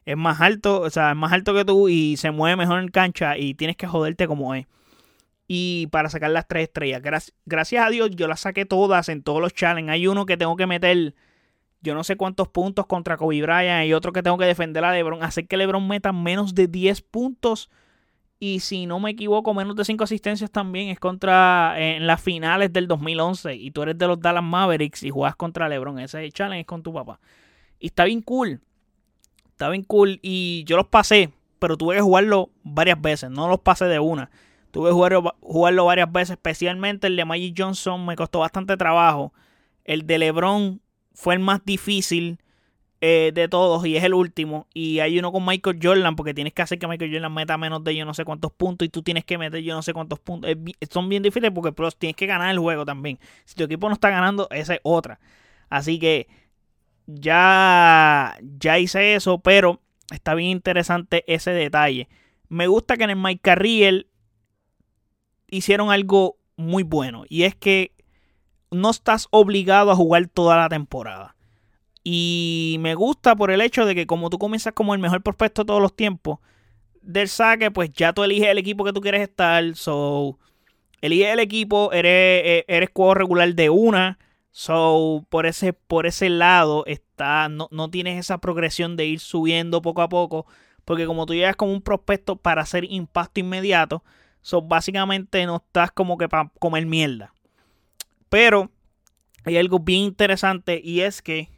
Es 0.04 0.16
más 0.16 0.40
alto, 0.40 0.80
o 0.80 0.90
sea, 0.90 1.10
es 1.10 1.16
más 1.16 1.32
alto 1.32 1.54
que 1.54 1.64
tú 1.64 1.88
y 1.88 2.16
se 2.16 2.30
mueve 2.30 2.56
mejor 2.56 2.80
en 2.80 2.88
cancha 2.88 3.36
y 3.36 3.54
tienes 3.54 3.76
que 3.76 3.86
joderte 3.86 4.26
como 4.26 4.54
es 4.54 4.66
y 5.52 5.88
para 5.88 6.08
sacar 6.08 6.30
las 6.30 6.46
tres 6.46 6.68
estrellas. 6.68 7.02
gracias 7.44 7.84
a 7.84 7.90
Dios 7.90 8.10
yo 8.10 8.28
las 8.28 8.38
saqué 8.38 8.66
todas 8.66 9.08
en 9.08 9.24
todos 9.24 9.40
los 9.40 9.52
challenges. 9.52 9.94
Hay 9.94 10.06
uno 10.06 10.24
que 10.24 10.36
tengo 10.36 10.54
que 10.54 10.68
meter 10.68 11.16
yo 11.80 11.94
no 11.94 12.04
sé 12.04 12.16
cuántos 12.16 12.46
puntos 12.46 12.86
contra 12.86 13.16
Kobe 13.16 13.42
Bryant 13.42 13.88
y 13.88 13.92
otro 13.92 14.12
que 14.12 14.22
tengo 14.22 14.38
que 14.38 14.44
defender 14.44 14.84
a 14.84 14.92
LeBron. 14.92 15.24
Hacer 15.24 15.48
que 15.48 15.56
LeBron 15.56 15.88
meta 15.88 16.12
menos 16.12 16.54
de 16.54 16.68
10 16.68 17.02
puntos 17.02 17.68
y 18.38 18.60
si 18.60 18.86
no 18.86 19.00
me 19.00 19.10
equivoco 19.10 19.52
menos 19.52 19.74
de 19.74 19.84
5 19.84 20.04
asistencias 20.04 20.52
también 20.52 20.88
es 20.88 21.00
contra 21.00 21.74
en 21.78 22.06
las 22.06 22.22
finales 22.22 22.72
del 22.72 22.86
2011 22.86 23.56
y 23.56 23.72
tú 23.72 23.82
eres 23.82 23.98
de 23.98 24.06
los 24.06 24.20
Dallas 24.20 24.44
Mavericks 24.44 25.02
y 25.02 25.10
juegas 25.10 25.34
contra 25.34 25.68
LeBron. 25.68 25.98
Ese 25.98 26.30
challenge 26.30 26.60
es 26.60 26.66
con 26.66 26.84
tu 26.84 26.92
papá. 26.94 27.18
Y 27.80 27.86
está 27.86 28.04
bien 28.04 28.22
cool. 28.22 28.60
Está 29.60 29.68
bien 29.68 29.84
cool 29.84 30.18
y 30.22 30.64
yo 30.64 30.78
los 30.78 30.86
pasé, 30.86 31.34
pero 31.58 31.76
tuve 31.76 31.96
que 31.96 32.00
jugarlo 32.00 32.48
varias 32.62 32.98
veces, 32.98 33.28
no 33.28 33.46
los 33.46 33.60
pasé 33.60 33.84
de 33.84 33.98
una. 33.98 34.30
Tuve 34.70 34.88
que 34.88 34.94
jugarlo, 34.94 35.34
jugarlo 35.42 35.84
varias 35.84 36.10
veces, 36.10 36.30
especialmente 36.30 37.08
el 37.08 37.16
de 37.16 37.26
Magic 37.26 37.54
Johnson 37.58 38.06
me 38.06 38.16
costó 38.16 38.38
bastante 38.38 38.78
trabajo. 38.78 39.34
El 39.84 40.06
de 40.06 40.16
LeBron 40.16 40.80
fue 41.12 41.34
el 41.34 41.40
más 41.40 41.62
difícil 41.62 42.38
eh, 43.02 43.32
de 43.34 43.48
todos 43.48 43.84
y 43.84 43.98
es 43.98 44.04
el 44.04 44.14
último. 44.14 44.66
Y 44.72 45.00
hay 45.00 45.18
uno 45.18 45.30
con 45.30 45.44
Michael 45.44 45.78
Jordan, 45.82 46.16
porque 46.16 46.32
tienes 46.32 46.54
que 46.54 46.62
hacer 46.62 46.78
que 46.78 46.88
Michael 46.88 47.12
Jordan 47.12 47.34
meta 47.34 47.58
menos 47.58 47.84
de 47.84 47.94
yo 47.94 48.06
no 48.06 48.14
sé 48.14 48.24
cuántos 48.24 48.52
puntos 48.52 48.86
y 48.86 48.88
tú 48.88 49.02
tienes 49.02 49.26
que 49.26 49.36
meter 49.36 49.62
yo 49.62 49.74
no 49.74 49.82
sé 49.82 49.92
cuántos 49.92 50.20
puntos. 50.20 50.50
son 50.90 51.10
bien 51.10 51.22
difíciles 51.22 51.50
porque 51.50 51.72
pero 51.72 51.90
tienes 51.90 52.16
que 52.16 52.24
ganar 52.24 52.50
el 52.50 52.58
juego 52.60 52.86
también. 52.86 53.18
Si 53.44 53.56
tu 53.56 53.64
equipo 53.64 53.88
no 53.88 53.92
está 53.92 54.08
ganando, 54.08 54.48
esa 54.52 54.72
es 54.72 54.80
otra. 54.84 55.20
Así 55.68 55.98
que 55.98 56.28
ya, 57.14 58.36
ya 58.58 58.78
hice 58.78 59.14
eso, 59.14 59.38
pero 59.38 59.80
está 60.10 60.34
bien 60.34 60.50
interesante 60.50 61.24
ese 61.26 61.52
detalle. 61.52 62.08
Me 62.48 62.66
gusta 62.66 62.96
que 62.96 63.04
en 63.04 63.10
el 63.10 63.16
Mike 63.16 63.40
Carriel 63.42 64.08
hicieron 65.48 65.90
algo 65.90 66.36
muy 66.56 66.82
bueno. 66.82 67.24
Y 67.28 67.44
es 67.44 67.54
que 67.54 67.92
no 68.70 68.90
estás 68.90 69.28
obligado 69.30 69.90
a 69.90 69.96
jugar 69.96 70.26
toda 70.28 70.56
la 70.56 70.68
temporada. 70.68 71.36
Y 72.02 72.76
me 72.80 72.94
gusta 72.94 73.36
por 73.36 73.50
el 73.50 73.60
hecho 73.60 73.84
de 73.84 73.94
que 73.94 74.06
como 74.06 74.30
tú 74.30 74.38
comienzas 74.38 74.72
como 74.72 74.94
el 74.94 75.00
mejor 75.00 75.22
prospecto 75.22 75.62
de 75.62 75.66
todos 75.66 75.82
los 75.82 75.94
tiempos 75.94 76.38
del 77.02 77.28
saque, 77.28 77.70
pues 77.70 77.92
ya 77.92 78.12
tú 78.12 78.24
eliges 78.24 78.48
el 78.48 78.58
equipo 78.58 78.84
que 78.84 78.92
tú 78.92 79.00
quieres 79.00 79.22
estar. 79.22 79.74
So, 79.74 80.38
eliges 81.00 81.32
el 81.32 81.40
equipo, 81.40 81.92
eres, 81.92 82.42
eh, 82.44 82.64
eres 82.68 82.90
juego 82.94 83.14
regular 83.14 83.54
de 83.54 83.70
una. 83.70 84.18
So, 84.50 85.24
por 85.28 85.46
ese, 85.46 85.72
por 85.72 86.06
ese 86.06 86.28
lado 86.28 86.84
está, 86.86 87.48
no, 87.48 87.68
no 87.70 87.90
tienes 87.90 88.18
esa 88.18 88.38
progresión 88.38 88.96
de 88.96 89.06
ir 89.06 89.20
subiendo 89.20 89.82
poco 89.82 90.02
a 90.02 90.08
poco. 90.08 90.46
Porque 90.84 91.06
como 91.06 91.26
tú 91.26 91.34
llegas 91.34 91.56
como 91.56 91.72
un 91.72 91.82
prospecto 91.82 92.36
para 92.36 92.62
hacer 92.62 92.84
impacto 92.90 93.40
inmediato, 93.40 94.02
So, 94.42 94.62
básicamente 94.62 95.44
no 95.46 95.56
estás 95.56 95.90
como 95.90 96.16
que 96.16 96.28
para 96.28 96.50
comer 96.58 96.86
mierda. 96.86 97.34
Pero 98.28 98.70
hay 99.44 99.56
algo 99.56 99.80
bien 99.80 100.00
interesante 100.00 100.80
y 100.82 101.00
es 101.00 101.20
que 101.20 101.48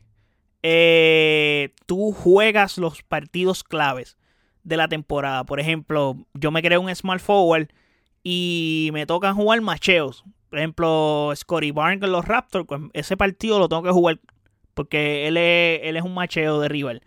eh, 0.63 1.75
tú 1.87 2.13
juegas 2.13 2.79
los 2.79 3.03
partidos 3.03 3.63
claves 3.63 4.17
de 4.65 4.77
la 4.77 4.89
temporada. 4.89 5.45
Por 5.45 5.61
ejemplo, 5.61 6.17
yo 6.35 6.51
me 6.51 6.63
creé 6.63 6.79
un 6.79 6.95
Smart 6.95 7.21
Forward 7.21 7.69
y 8.23 8.91
me 8.93 9.07
tocan 9.07 9.35
jugar 9.35 9.61
macheos. 9.61 10.25
Por 10.53 10.59
ejemplo, 10.59 11.33
Scotty 11.35 11.71
Barnes 11.71 11.99
con 11.99 12.13
los 12.13 12.27
Raptors, 12.27 12.67
pues, 12.67 12.83
ese 12.93 13.17
partido 13.17 13.59
lo 13.59 13.71
tengo 13.71 13.83
que 13.85 13.91
jugar 13.91 14.21
porque 14.75 15.27
él 15.27 15.39
es, 15.39 15.81
él 15.83 15.97
es 15.97 16.03
un 16.03 16.13
macheo 16.13 16.61
de 16.61 16.69
rival. 16.69 17.01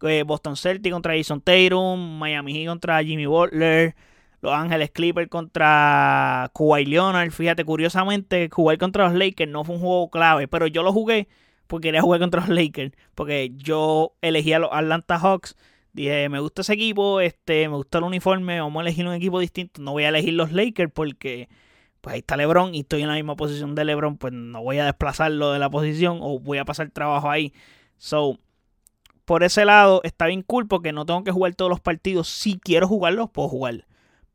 Eh, 0.00 0.22
Boston 0.26 0.56
Celtics 0.56 0.94
contra 0.94 1.14
Jason 1.14 1.42
Tatum, 1.42 2.18
Miami 2.18 2.54
Heat 2.54 2.68
contra 2.68 3.04
Jimmy 3.04 3.26
Butler. 3.26 3.94
Los 4.40 4.54
Ángeles 4.54 4.92
Clippers 4.92 5.28
contra 5.28 6.50
Kawhi 6.54 6.86
Leonard. 6.86 7.32
Fíjate, 7.32 7.66
curiosamente, 7.66 8.48
jugar 8.50 8.78
contra 8.78 9.10
los 9.10 9.14
Lakers 9.18 9.52
no 9.52 9.62
fue 9.62 9.74
un 9.74 9.82
juego 9.82 10.08
clave, 10.08 10.48
pero 10.48 10.66
yo 10.66 10.82
lo 10.82 10.90
jugué 10.90 11.28
porque 11.66 11.88
quería 11.88 12.00
jugar 12.00 12.20
contra 12.20 12.40
los 12.40 12.48
Lakers. 12.48 12.92
Porque 13.14 13.52
yo 13.56 14.14
elegí 14.22 14.54
a 14.54 14.58
los 14.58 14.70
Atlanta 14.72 15.18
Hawks. 15.18 15.54
Dije, 15.92 16.30
me 16.30 16.40
gusta 16.40 16.62
ese 16.62 16.72
equipo, 16.72 17.20
este, 17.20 17.68
me 17.68 17.76
gusta 17.76 17.98
el 17.98 18.04
uniforme, 18.04 18.58
vamos 18.58 18.80
a 18.80 18.84
elegir 18.84 19.06
un 19.06 19.12
equipo 19.12 19.38
distinto. 19.38 19.82
No 19.82 19.92
voy 19.92 20.04
a 20.04 20.08
elegir 20.08 20.32
los 20.32 20.50
Lakers 20.50 20.90
porque 20.94 21.50
pues 22.06 22.14
ahí 22.14 22.20
está 22.20 22.36
LeBron 22.36 22.72
y 22.72 22.82
estoy 22.82 23.02
en 23.02 23.08
la 23.08 23.14
misma 23.14 23.34
posición 23.34 23.74
de 23.74 23.84
LeBron, 23.84 24.16
pues 24.16 24.32
no 24.32 24.62
voy 24.62 24.78
a 24.78 24.84
desplazarlo 24.84 25.50
de 25.50 25.58
la 25.58 25.68
posición 25.70 26.20
o 26.22 26.38
voy 26.38 26.58
a 26.58 26.64
pasar 26.64 26.88
trabajo 26.90 27.28
ahí. 27.28 27.52
So, 27.96 28.38
por 29.24 29.42
ese 29.42 29.64
lado 29.64 30.02
está 30.04 30.26
bien 30.26 30.42
cool 30.42 30.68
porque 30.68 30.92
no 30.92 31.04
tengo 31.04 31.24
que 31.24 31.32
jugar 31.32 31.56
todos 31.56 31.68
los 31.68 31.80
partidos. 31.80 32.28
Si 32.28 32.60
quiero 32.60 32.86
jugarlos, 32.86 33.30
puedo 33.30 33.48
jugar. 33.48 33.88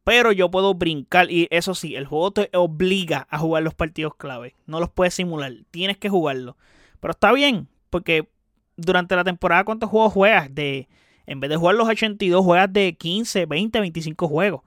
Pero 0.04 0.34
yo 0.34 0.52
puedo 0.52 0.74
brincar 0.74 1.32
y 1.32 1.48
eso 1.50 1.74
sí, 1.74 1.96
el 1.96 2.08
juego 2.08 2.32
te 2.32 2.50
obliga 2.52 3.26
a 3.30 3.38
jugar 3.38 3.64
los 3.64 3.74
partidos 3.74 4.16
clave. 4.16 4.54
No 4.66 4.82
los 4.82 4.90
puedes 4.90 5.14
simular, 5.14 5.54
tienes 5.72 5.98
que 5.98 6.10
jugarlos. 6.10 6.58
Pero 7.00 7.12
está 7.12 7.32
bien, 7.32 7.70
porque 7.90 8.28
durante 8.76 9.16
la 9.16 9.24
temporada 9.24 9.64
cuántos 9.64 9.90
juegos 9.90 10.12
juegas 10.12 10.54
de 10.54 10.90
en 11.26 11.40
vez 11.40 11.50
de 11.50 11.56
jugar 11.56 11.76
los 11.76 11.88
82 11.88 12.44
juegas 12.44 12.74
de 12.74 12.98
15, 12.98 13.46
20, 13.46 13.80
25 13.80 14.28
juegos. 14.28 14.62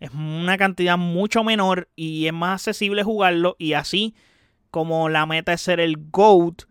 Es 0.00 0.10
una 0.12 0.58
cantidad 0.58 0.98
mucho 0.98 1.44
menor 1.44 1.88
y 1.96 2.26
es 2.26 2.32
más 2.32 2.66
accesible 2.66 3.02
jugarlo 3.02 3.56
y 3.58 3.74
así 3.74 4.14
como 4.70 5.08
la 5.08 5.24
meta 5.24 5.52
es 5.52 5.60
ser 5.60 5.78
el 5.78 5.96
GOAT, 6.10 6.64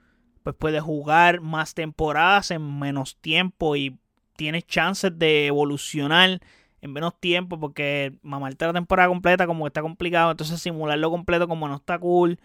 pues 0.43 0.55
puedes 0.57 0.81
jugar 0.81 1.39
más 1.41 1.73
temporadas 1.73 2.51
en 2.51 2.79
menos 2.79 3.17
tiempo 3.21 3.75
y 3.75 3.97
tienes 4.35 4.67
chances 4.67 5.17
de 5.17 5.47
evolucionar 5.47 6.41
en 6.81 6.91
menos 6.91 7.17
tiempo 7.17 7.59
porque 7.59 8.13
mamarte 8.21 8.65
la 8.65 8.73
temporada 8.73 9.07
completa 9.07 9.47
como 9.47 9.63
que 9.63 9.69
está 9.69 9.81
complicado, 9.81 10.31
entonces 10.31 10.59
simularlo 10.59 11.09
completo 11.09 11.47
como 11.47 11.67
no 11.67 11.75
está 11.75 11.97
cool. 11.97 12.39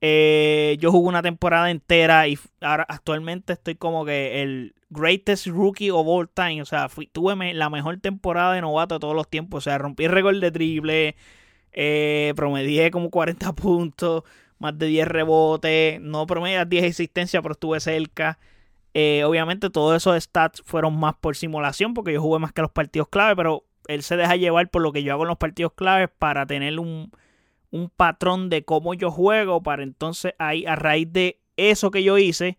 Eh, 0.00 0.76
yo 0.78 0.92
jugué 0.92 1.08
una 1.08 1.22
temporada 1.22 1.70
entera 1.70 2.28
y 2.28 2.38
ahora 2.60 2.84
actualmente 2.88 3.54
estoy 3.54 3.76
como 3.76 4.04
que 4.04 4.42
el 4.42 4.74
greatest 4.90 5.46
rookie 5.46 5.90
of 5.90 6.06
all 6.06 6.28
time. 6.28 6.62
O 6.62 6.64
sea, 6.64 6.88
fui, 6.88 7.06
tuve 7.06 7.54
la 7.54 7.70
mejor 7.70 7.98
temporada 7.98 8.52
de 8.54 8.60
novato 8.60 8.96
de 8.96 9.00
todos 9.00 9.14
los 9.14 9.28
tiempos. 9.28 9.58
O 9.58 9.60
sea, 9.62 9.78
rompí 9.78 10.08
récord 10.08 10.40
de 10.40 10.50
triple, 10.50 11.16
eh, 11.72 12.32
promedié 12.36 12.90
como 12.90 13.10
40 13.10 13.52
puntos, 13.54 14.24
más 14.58 14.78
de 14.78 14.86
10 14.86 15.08
rebotes. 15.08 16.00
No 16.00 16.26
promedié 16.26 16.64
10 16.64 16.84
existencias, 16.84 17.42
pero 17.42 17.52
estuve 17.52 17.80
cerca. 17.80 18.38
Eh, 18.94 19.24
obviamente 19.24 19.68
todos 19.68 19.94
esos 19.96 20.22
stats 20.22 20.62
fueron 20.64 20.98
más 20.98 21.14
por 21.16 21.36
simulación 21.36 21.92
porque 21.92 22.14
yo 22.14 22.22
jugué 22.22 22.38
más 22.38 22.52
que 22.52 22.62
los 22.62 22.70
partidos 22.70 23.08
clave, 23.08 23.36
pero 23.36 23.64
él 23.88 24.02
se 24.02 24.16
deja 24.16 24.36
llevar 24.36 24.70
por 24.70 24.80
lo 24.80 24.90
que 24.90 25.02
yo 25.02 25.12
hago 25.12 25.24
en 25.24 25.28
los 25.28 25.36
partidos 25.36 25.72
claves 25.74 26.08
para 26.18 26.46
tener 26.46 26.80
un, 26.80 27.12
patrón 27.94 28.48
de 28.48 28.64
cómo 28.64 28.94
yo 28.94 29.10
juego, 29.10 29.62
para 29.62 29.82
entonces 29.82 30.34
ahí 30.38 30.66
a 30.66 30.76
raíz 30.76 31.12
de 31.12 31.40
eso 31.56 31.90
que 31.90 32.02
yo 32.02 32.18
hice, 32.18 32.58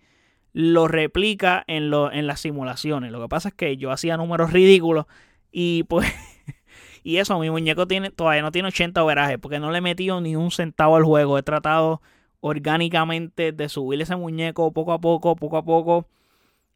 lo 0.54 0.88
replica 0.88 1.64
en, 1.68 1.90
lo, 1.90 2.12
en 2.12 2.28
las 2.28 2.42
simulaciones. 2.42 3.12
Lo 3.12 3.22
que 3.22 3.30
pasa 3.30 3.50
es 3.50 3.56
que 3.56 3.78
yo 3.78 3.92
hacía 3.92 4.18
números 4.18 4.52
ridículos 4.52 5.06
y 5.52 5.84
pues... 5.84 6.12
y 7.04 7.18
eso, 7.18 7.38
mi 7.40 7.50
muñeco 7.50 7.88
tiene, 7.88 8.10
todavía 8.10 8.42
no 8.42 8.52
tiene 8.52 8.70
80 8.70 9.04
overajes 9.04 9.38
porque 9.40 9.60
no 9.60 9.72
le 9.72 9.78
he 9.78 9.82
metido 9.82 10.20
ni 10.20 10.36
un 10.36 10.52
centavo 10.52 10.96
al 10.96 11.04
juego. 11.04 11.38
He 11.38 11.44
tratado 11.44 12.02
orgánicamente 12.40 13.52
de 13.52 13.70
subir 13.70 14.02
ese 14.02 14.16
muñeco 14.16 14.72
poco 14.72 14.94
a 14.94 15.00
poco, 15.00 15.36
poco 15.36 15.58
a 15.58 15.64
poco. 15.64 16.08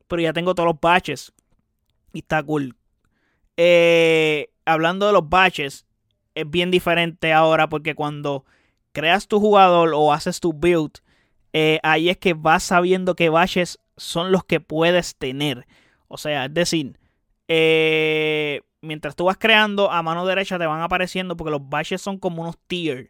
Pero 0.08 0.22
ya 0.22 0.34
tengo 0.34 0.54
todos 0.54 0.68
los 0.68 0.80
baches. 0.80 1.34
Y 2.14 2.20
está 2.20 2.44
cool. 2.44 2.76
Eh, 3.58 4.52
hablando 4.66 5.08
de 5.08 5.14
los 5.14 5.28
baches, 5.28 5.86
es 6.36 6.50
bien 6.50 6.72
diferente 6.72 7.34
ahora 7.34 7.70
porque 7.70 7.96
cuando 7.96 8.46
creas 8.92 9.28
tu 9.28 9.40
jugador 9.40 9.94
o 9.96 10.14
haces 10.14 10.40
tu 10.40 10.54
build, 10.54 10.92
eh, 11.54 11.80
ahí 11.84 12.10
es 12.10 12.18
que 12.18 12.34
vas 12.34 12.64
sabiendo 12.64 13.16
qué 13.16 13.30
baches 13.30 13.80
son 13.98 14.32
los 14.32 14.44
que 14.44 14.60
puedes 14.60 15.16
tener. 15.16 15.68
O 16.08 16.18
sea, 16.18 16.46
es 16.46 16.54
decir, 16.54 17.00
eh, 17.48 18.62
mientras 18.82 19.16
tú 19.16 19.26
vas 19.26 19.38
creando, 19.38 19.92
a 19.92 20.02
mano 20.04 20.26
derecha 20.26 20.60
te 20.60 20.66
van 20.66 20.82
apareciendo 20.82 21.38
porque 21.38 21.52
los 21.52 21.70
baches 21.70 22.02
son 22.02 22.18
como 22.18 22.42
unos 22.44 22.58
tiers. 22.68 23.10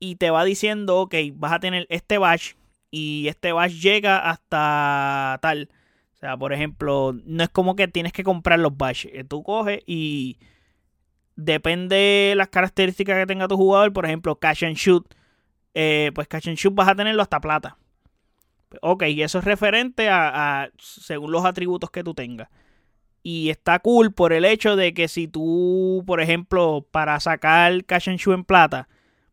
y 0.00 0.16
te 0.16 0.30
va 0.30 0.44
diciendo, 0.44 0.98
ok, 1.00 1.14
vas 1.34 1.52
a 1.52 1.60
tener 1.60 1.86
este 1.90 2.18
batch 2.18 2.54
y 2.90 3.28
este 3.28 3.52
batch 3.52 3.72
llega 3.72 4.30
hasta 4.30 5.38
tal. 5.42 5.68
O 6.14 6.18
sea, 6.18 6.36
por 6.36 6.52
ejemplo, 6.52 7.14
no 7.24 7.44
es 7.44 7.48
como 7.48 7.76
que 7.76 7.88
tienes 7.88 8.12
que 8.12 8.24
comprar 8.24 8.58
los. 8.58 8.72
Eh, 9.04 9.24
tú 9.28 9.42
coges 9.42 9.82
y 9.86 10.38
depende 11.38 11.96
de 11.96 12.34
las 12.36 12.48
características 12.48 13.16
que 13.18 13.26
tenga 13.26 13.48
tu 13.48 13.56
jugador. 13.56 13.92
Por 13.92 14.04
ejemplo, 14.06 14.36
catch 14.36 14.64
and 14.64 14.76
shoot. 14.76 15.06
eh, 15.74 16.10
pues 16.14 16.28
Catch 16.28 16.48
and 16.48 16.56
Shoot 16.58 16.74
vas 16.74 16.88
a 16.88 16.94
tenerlo 16.96 17.22
hasta 17.22 17.40
plata. 17.40 17.78
Ok, 18.82 19.04
y 19.04 19.22
eso 19.22 19.38
es 19.38 19.44
referente 19.44 20.08
a, 20.10 20.70
según 20.78 21.32
los 21.32 21.44
atributos 21.44 21.90
que 21.90 22.04
tú 22.04 22.14
tengas. 22.14 22.48
Y 23.22 23.50
está 23.50 23.78
cool 23.80 24.12
por 24.12 24.32
el 24.32 24.44
hecho 24.44 24.76
de 24.76 24.94
que 24.94 25.08
si 25.08 25.28
tú, 25.28 26.04
por 26.06 26.20
ejemplo, 26.20 26.86
para 26.90 27.20
sacar 27.20 27.84
Catch 27.84 28.08
and 28.08 28.18
Shoot 28.18 28.34
en 28.36 28.44
plata, 28.44 28.88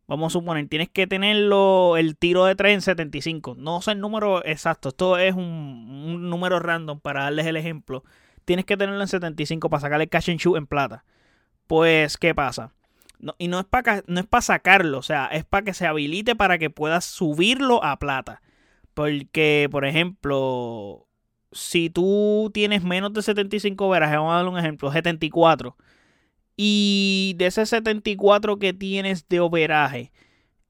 vamos 0.08 0.34
a 0.34 0.40
suponer, 0.40 0.68
tienes 0.70 0.90
que 0.90 1.08
tenerlo 1.08 1.98
el 1.98 2.18
tiro 2.18 2.46
de 2.46 2.56
3 2.56 2.76
en 2.76 2.82
75. 2.82 3.56
No 3.58 3.82
sé 3.82 3.92
el 3.94 4.00
número 4.02 4.46
exacto, 4.46 4.90
esto 4.90 5.18
es 5.18 5.34
un, 5.36 5.44
un 5.44 6.30
número 6.30 6.60
random 6.60 7.00
para 7.00 7.24
darles 7.24 7.46
el 7.48 7.58
ejemplo. 7.58 8.04
Tienes 8.46 8.66
que 8.66 8.78
tenerlo 8.78 9.02
en 9.02 9.08
75 9.08 9.70
para 9.70 9.82
sacar 9.82 10.02
el 10.02 10.10
and 10.14 10.40
Shoot 10.40 10.58
en 10.58 10.68
plata. 10.68 11.06
Pues, 11.68 12.18
¿qué 12.18 12.36
pasa? 12.36 12.72
y 13.38 13.48
no 13.48 13.60
es 13.60 13.66
para 13.66 14.04
no 14.08 14.20
es 14.20 14.46
sacarlo, 14.46 15.00
o 15.00 15.02
sea, 15.02 15.28
es 15.28 15.46
para 15.46 15.64
que 15.64 15.74
se 15.74 15.88
habilite 15.88 16.36
para 16.36 16.58
que 16.58 16.70
puedas 16.70 17.06
subirlo 17.06 17.84
a 17.84 17.98
plata. 17.98 18.42
Porque, 18.94 19.68
por 19.72 19.86
ejemplo, 19.86 21.08
si 21.52 21.90
tú 21.90 22.52
tienes 22.54 22.84
menos 22.84 23.14
de 23.14 23.22
75 23.22 23.90
veras, 23.90 24.12
vamos 24.12 24.34
a 24.34 24.38
dar 24.38 24.48
un 24.48 24.58
ejemplo, 24.58 24.92
74. 24.92 25.76
Y 26.58 27.36
de 27.38 27.48
ese 27.48 27.66
74 27.66 28.58
que 28.60 28.74
tienes 28.74 29.28
de 29.28 29.42
overaje, 29.42 30.12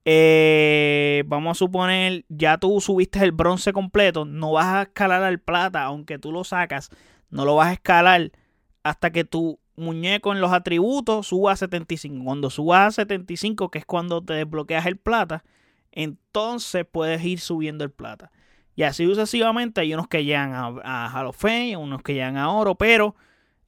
eh, 0.05 1.23
vamos 1.27 1.57
a 1.57 1.59
suponer, 1.59 2.25
ya 2.29 2.57
tú 2.57 2.81
subiste 2.81 3.23
el 3.23 3.31
bronce 3.31 3.73
completo, 3.73 4.25
no 4.25 4.53
vas 4.53 4.67
a 4.67 4.81
escalar 4.83 5.23
al 5.23 5.39
plata, 5.39 5.83
aunque 5.83 6.19
tú 6.19 6.31
lo 6.31 6.43
sacas, 6.43 6.89
no 7.29 7.45
lo 7.45 7.55
vas 7.55 7.69
a 7.69 7.73
escalar 7.73 8.31
hasta 8.83 9.11
que 9.11 9.23
tu 9.25 9.59
muñeco 9.75 10.32
en 10.32 10.41
los 10.41 10.51
atributos 10.51 11.27
suba 11.27 11.53
a 11.53 11.55
75. 11.55 12.24
Cuando 12.24 12.50
suba 12.50 12.86
a 12.86 12.91
75, 12.91 13.70
que 13.70 13.79
es 13.79 13.86
cuando 13.86 14.24
te 14.24 14.34
desbloqueas 14.34 14.86
el 14.86 14.98
plata, 14.98 15.44
entonces 15.91 16.86
puedes 16.89 17.24
ir 17.24 17.39
subiendo 17.39 17.84
el 17.84 17.91
plata. 17.91 18.32
Y 18.75 18.84
así 18.84 19.05
sucesivamente 19.05 19.82
hay 19.82 19.94
unos 19.94 20.08
que 20.08 20.25
llegan 20.25 20.53
a, 20.53 20.74
a 20.84 21.10
Hall 21.13 21.27
of 21.27 21.38
Fame, 21.38 21.77
unos 21.77 22.01
que 22.03 22.13
llegan 22.13 22.38
a 22.38 22.50
oro, 22.51 22.75
pero 22.75 23.15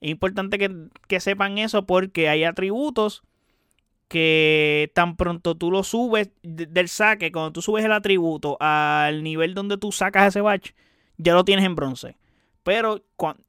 es 0.00 0.10
importante 0.10 0.58
que, 0.58 1.20
sepan 1.20 1.58
eso 1.58 1.86
porque 1.86 2.28
hay 2.28 2.44
atributos 2.44 3.22
que 4.06 4.90
tan 4.94 5.16
pronto 5.16 5.56
tú 5.56 5.70
lo 5.70 5.82
subes 5.82 6.30
del 6.42 6.88
saque, 6.88 7.32
cuando 7.32 7.52
tú 7.52 7.62
subes 7.62 7.84
el 7.84 7.92
atributo 7.92 8.56
al 8.60 9.22
nivel 9.22 9.54
donde 9.54 9.76
tú 9.76 9.92
sacas 9.92 10.28
ese 10.28 10.40
batch, 10.40 10.70
ya 11.16 11.34
lo 11.34 11.44
tienes 11.44 11.64
en 11.64 11.74
bronce. 11.74 12.16
Pero 12.62 13.02
cuando, 13.16 13.42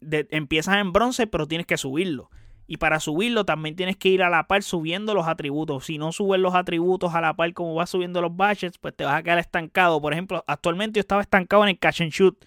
empiezas 0.00 0.76
en 0.76 0.92
bronce, 0.92 1.26
pero 1.26 1.46
tienes 1.46 1.66
que 1.66 1.76
subirlo. 1.76 2.30
Y 2.66 2.76
para 2.76 3.00
subirlo 3.00 3.44
también 3.44 3.74
tienes 3.74 3.96
que 3.96 4.10
ir 4.10 4.22
a 4.22 4.30
la 4.30 4.46
par 4.46 4.62
subiendo 4.62 5.12
los 5.12 5.26
atributos. 5.26 5.86
Si 5.86 5.98
no 5.98 6.12
subes 6.12 6.40
los 6.40 6.54
atributos 6.54 7.12
a 7.16 7.20
la 7.20 7.34
par 7.34 7.52
como 7.52 7.74
vas 7.74 7.90
subiendo 7.90 8.22
los 8.22 8.36
batches, 8.36 8.78
pues 8.78 8.94
te 8.94 9.04
vas 9.04 9.14
a 9.16 9.22
quedar 9.24 9.40
estancado. 9.40 10.00
Por 10.00 10.12
ejemplo, 10.12 10.44
actualmente 10.46 10.98
yo 10.98 11.00
estaba 11.00 11.20
estancado 11.20 11.64
en 11.64 11.70
el 11.70 11.78
catch 11.80 12.02
and 12.02 12.12
shoot. 12.12 12.44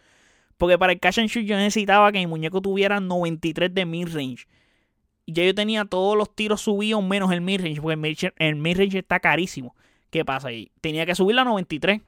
Porque 0.55 0.77
para 0.77 0.93
el 0.93 1.01
catch 1.01 1.19
and 1.19 1.27
shoot 1.27 1.43
yo 1.43 1.57
necesitaba 1.57 2.10
que 2.13 2.19
mi 2.19 2.27
muñeco 2.27 2.62
tuviera 2.62 3.01
93 3.01 3.74
de 3.74 3.86
mid-range. 3.86 4.48
Y 5.25 5.33
ya 5.33 5.43
yo 5.43 5.53
tenía 5.53 5.83
todos 5.83 6.17
los 6.17 6.33
tiros 6.33 6.62
subidos 6.62 7.03
menos 7.03 7.29
el 7.33 7.41
mid-range. 7.41 7.81
Porque 7.81 8.31
el 8.38 8.55
mid-range 8.55 9.00
está 9.00 9.19
carísimo. 9.19 9.75
¿Qué 10.10 10.24
pasa 10.24 10.48
ahí? 10.48 10.72
Tenía 10.79 11.05
que 11.05 11.15
subir 11.15 11.38
a 11.38 11.43
93. 11.43 12.00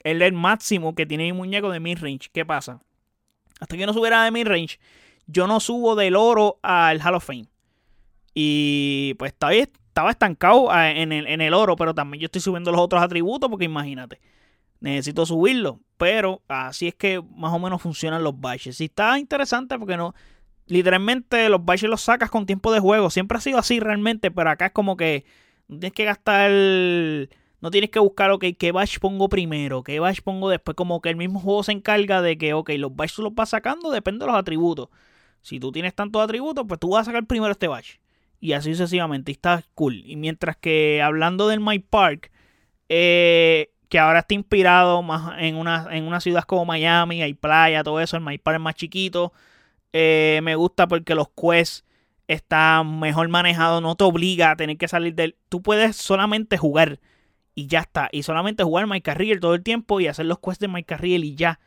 Es 0.00 0.20
el 0.20 0.32
máximo 0.34 0.94
que 0.94 1.06
tiene 1.06 1.24
mi 1.24 1.32
muñeco 1.32 1.70
de 1.70 1.80
mid-range. 1.80 2.28
¿Qué 2.34 2.44
pasa? 2.44 2.82
Hasta 3.62 3.76
que 3.76 3.86
no 3.86 3.92
subiera 3.92 4.24
de 4.24 4.32
mid-range, 4.32 4.80
yo 5.26 5.46
no 5.46 5.60
subo 5.60 5.94
del 5.94 6.16
oro 6.16 6.58
al 6.62 7.00
Hall 7.00 7.14
of 7.14 7.24
Fame. 7.24 7.46
Y 8.34 9.14
pues 9.18 9.32
estaba, 9.32 9.52
estaba 9.52 10.10
estancado 10.10 10.70
ah, 10.70 10.90
en 10.90 11.12
el, 11.12 11.26
en 11.28 11.40
el 11.40 11.54
oro, 11.54 11.76
pero 11.76 11.94
también 11.94 12.20
yo 12.20 12.26
estoy 12.26 12.40
subiendo 12.40 12.72
los 12.72 12.80
otros 12.80 13.00
atributos 13.00 13.48
porque 13.48 13.66
imagínate 13.66 14.20
necesito 14.82 15.24
subirlo. 15.24 15.80
Pero 15.96 16.42
así 16.48 16.88
es 16.88 16.94
que 16.94 17.22
más 17.36 17.52
o 17.52 17.58
menos 17.58 17.80
funcionan 17.80 18.24
los 18.24 18.38
baches. 18.38 18.80
Y 18.80 18.86
está 18.86 19.18
interesante 19.18 19.78
porque 19.78 19.96
no. 19.96 20.14
Literalmente 20.66 21.48
los 21.48 21.64
baches 21.64 21.88
los 21.88 22.02
sacas 22.02 22.30
con 22.30 22.46
tiempo 22.46 22.72
de 22.72 22.80
juego. 22.80 23.10
Siempre 23.10 23.38
ha 23.38 23.40
sido 23.40 23.58
así 23.58 23.78
realmente, 23.78 24.30
pero 24.30 24.50
acá 24.50 24.66
es 24.66 24.72
como 24.72 24.96
que 24.96 25.24
tienes 25.68 25.92
que 25.92 26.04
gastar. 26.04 26.50
No 27.62 27.70
tienes 27.70 27.90
que 27.90 28.00
buscar, 28.00 28.30
ok, 28.32 28.44
qué 28.58 28.72
bash 28.72 28.98
pongo 28.98 29.28
primero, 29.28 29.82
qué 29.84 30.00
bash 30.00 30.20
pongo 30.20 30.50
después. 30.50 30.74
Como 30.76 31.00
que 31.00 31.08
el 31.10 31.16
mismo 31.16 31.40
juego 31.40 31.62
se 31.62 31.72
encarga 31.72 32.20
de 32.20 32.36
que, 32.36 32.54
ok, 32.54 32.70
los 32.76 32.94
baches 32.94 33.20
los 33.20 33.34
vas 33.34 33.50
sacando, 33.50 33.90
depende 33.90 34.24
de 34.24 34.32
los 34.32 34.38
atributos. 34.38 34.88
Si 35.42 35.60
tú 35.60 35.72
tienes 35.72 35.94
tantos 35.94 36.22
atributos, 36.22 36.64
pues 36.68 36.80
tú 36.80 36.90
vas 36.90 37.02
a 37.02 37.04
sacar 37.12 37.24
primero 37.26 37.52
este 37.52 37.68
bash. 37.68 37.96
Y 38.40 38.52
así 38.52 38.72
sucesivamente. 38.72 39.30
Y 39.30 39.34
está 39.34 39.64
cool. 39.74 40.02
Y 40.04 40.16
mientras 40.16 40.56
que 40.56 41.00
hablando 41.02 41.48
del 41.48 41.60
My 41.60 41.78
Park, 41.78 42.32
eh, 42.88 43.72
que 43.88 43.98
ahora 43.98 44.20
está 44.20 44.34
inspirado 44.34 45.02
más 45.02 45.34
en 45.38 45.54
una, 45.56 45.86
en 45.92 46.20
ciudad 46.20 46.44
como 46.44 46.64
Miami, 46.64 47.22
hay 47.22 47.34
playa, 47.34 47.84
todo 47.84 48.00
eso, 48.00 48.16
el 48.16 48.24
MyPark 48.24 48.56
es 48.56 48.60
más 48.60 48.74
chiquito. 48.74 49.32
Eh, 49.92 50.40
me 50.42 50.56
gusta 50.56 50.88
porque 50.88 51.14
los 51.14 51.28
quests 51.28 51.84
están 52.26 52.98
mejor 52.98 53.28
manejados, 53.28 53.82
no 53.82 53.94
te 53.94 54.04
obliga 54.04 54.50
a 54.50 54.56
tener 54.56 54.78
que 54.78 54.88
salir 54.88 55.14
del... 55.14 55.36
Tú 55.48 55.62
puedes 55.62 55.96
solamente 55.96 56.56
jugar 56.56 57.00
y 57.54 57.66
ya 57.66 57.80
está. 57.80 58.08
Y 58.12 58.22
solamente 58.22 58.64
jugar 58.64 58.86
My 58.86 59.00
todo 59.40 59.54
el 59.54 59.62
tiempo 59.62 60.00
y 60.00 60.06
hacer 60.06 60.26
los 60.26 60.38
quests 60.38 60.60
de 60.60 60.68
My 60.68 60.84
y 61.00 61.34
ya. 61.34 61.60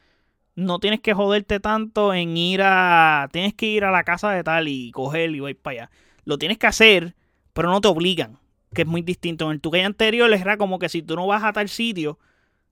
No 0.55 0.79
tienes 0.79 1.01
que 1.01 1.13
joderte 1.13 1.59
tanto 1.59 2.13
en 2.13 2.37
ir 2.37 2.61
a... 2.63 3.27
Tienes 3.31 3.53
que 3.53 3.65
ir 3.65 3.83
a 3.83 3.91
la 3.91 4.03
casa 4.03 4.31
de 4.31 4.43
tal 4.43 4.67
y 4.67 4.91
coger 4.91 5.31
y 5.31 5.45
ir 5.45 5.57
para 5.57 5.83
allá. 5.83 5.91
Lo 6.23 6.37
tienes 6.37 6.57
que 6.57 6.67
hacer, 6.67 7.15
pero 7.53 7.69
no 7.69 7.81
te 7.81 7.87
obligan 7.87 8.39
que 8.75 8.83
es 8.83 8.87
muy 8.87 9.01
distinto. 9.01 9.45
En 9.45 9.51
el 9.51 9.61
2 9.61 9.73
anterior 9.85 10.31
era 10.31 10.57
como 10.57 10.77
que 10.77 10.89
si 10.89 11.01
tú 11.01 11.15
no 11.15 11.25
vas 11.25 11.43
a 11.43 11.53
tal 11.53 11.67
sitio, 11.69 12.19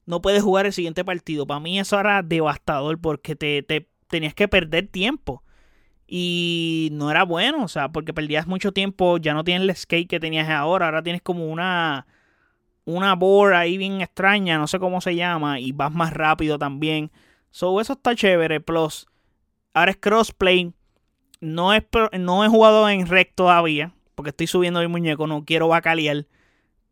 no 0.05 0.21
puedes 0.21 0.43
jugar 0.43 0.67
el 0.67 0.73
siguiente 0.73 1.03
partido. 1.03 1.47
Para 1.47 1.59
mí 1.59 1.79
eso 1.79 1.99
era 1.99 2.21
devastador 2.21 2.99
porque 2.99 3.35
te, 3.35 3.63
tenías 4.07 4.35
que 4.35 4.47
perder 4.47 4.87
tiempo. 4.87 5.43
Y 6.05 6.89
no 6.91 7.09
era 7.09 7.23
bueno, 7.23 7.63
o 7.63 7.67
sea, 7.67 7.89
porque 7.89 8.13
perdías 8.13 8.45
mucho 8.45 8.71
tiempo, 8.71 9.17
ya 9.17 9.33
no 9.33 9.43
tienes 9.43 9.67
el 9.67 9.75
skate 9.75 10.09
que 10.09 10.19
tenías 10.19 10.49
ahora, 10.49 10.85
ahora 10.85 11.01
tienes 11.01 11.21
como 11.23 11.47
una 11.47 12.05
una 12.85 13.15
board 13.15 13.53
ahí 13.53 13.77
bien 13.77 14.01
extraña, 14.01 14.57
no 14.57 14.67
sé 14.67 14.79
cómo 14.79 15.01
se 15.01 15.15
llama, 15.15 15.59
y 15.59 15.71
vas 15.71 15.91
más 15.93 16.13
rápido 16.13 16.59
también. 16.59 17.11
So, 17.51 17.79
eso 17.79 17.93
está 17.93 18.15
chévere. 18.15 18.59
Plus, 18.61 19.07
ahora 19.73 19.91
es 19.91 19.97
crossplay. 19.97 20.73
No, 21.41 21.73
es, 21.73 21.83
no 22.19 22.45
he 22.45 22.47
jugado 22.47 22.87
en 22.89 23.07
rec 23.07 23.33
todavía 23.35 23.93
porque 24.15 24.29
estoy 24.29 24.47
subiendo 24.47 24.79
mi 24.79 24.87
muñeco, 24.87 25.27
no 25.27 25.45
quiero 25.45 25.67
bacalear. 25.67 26.25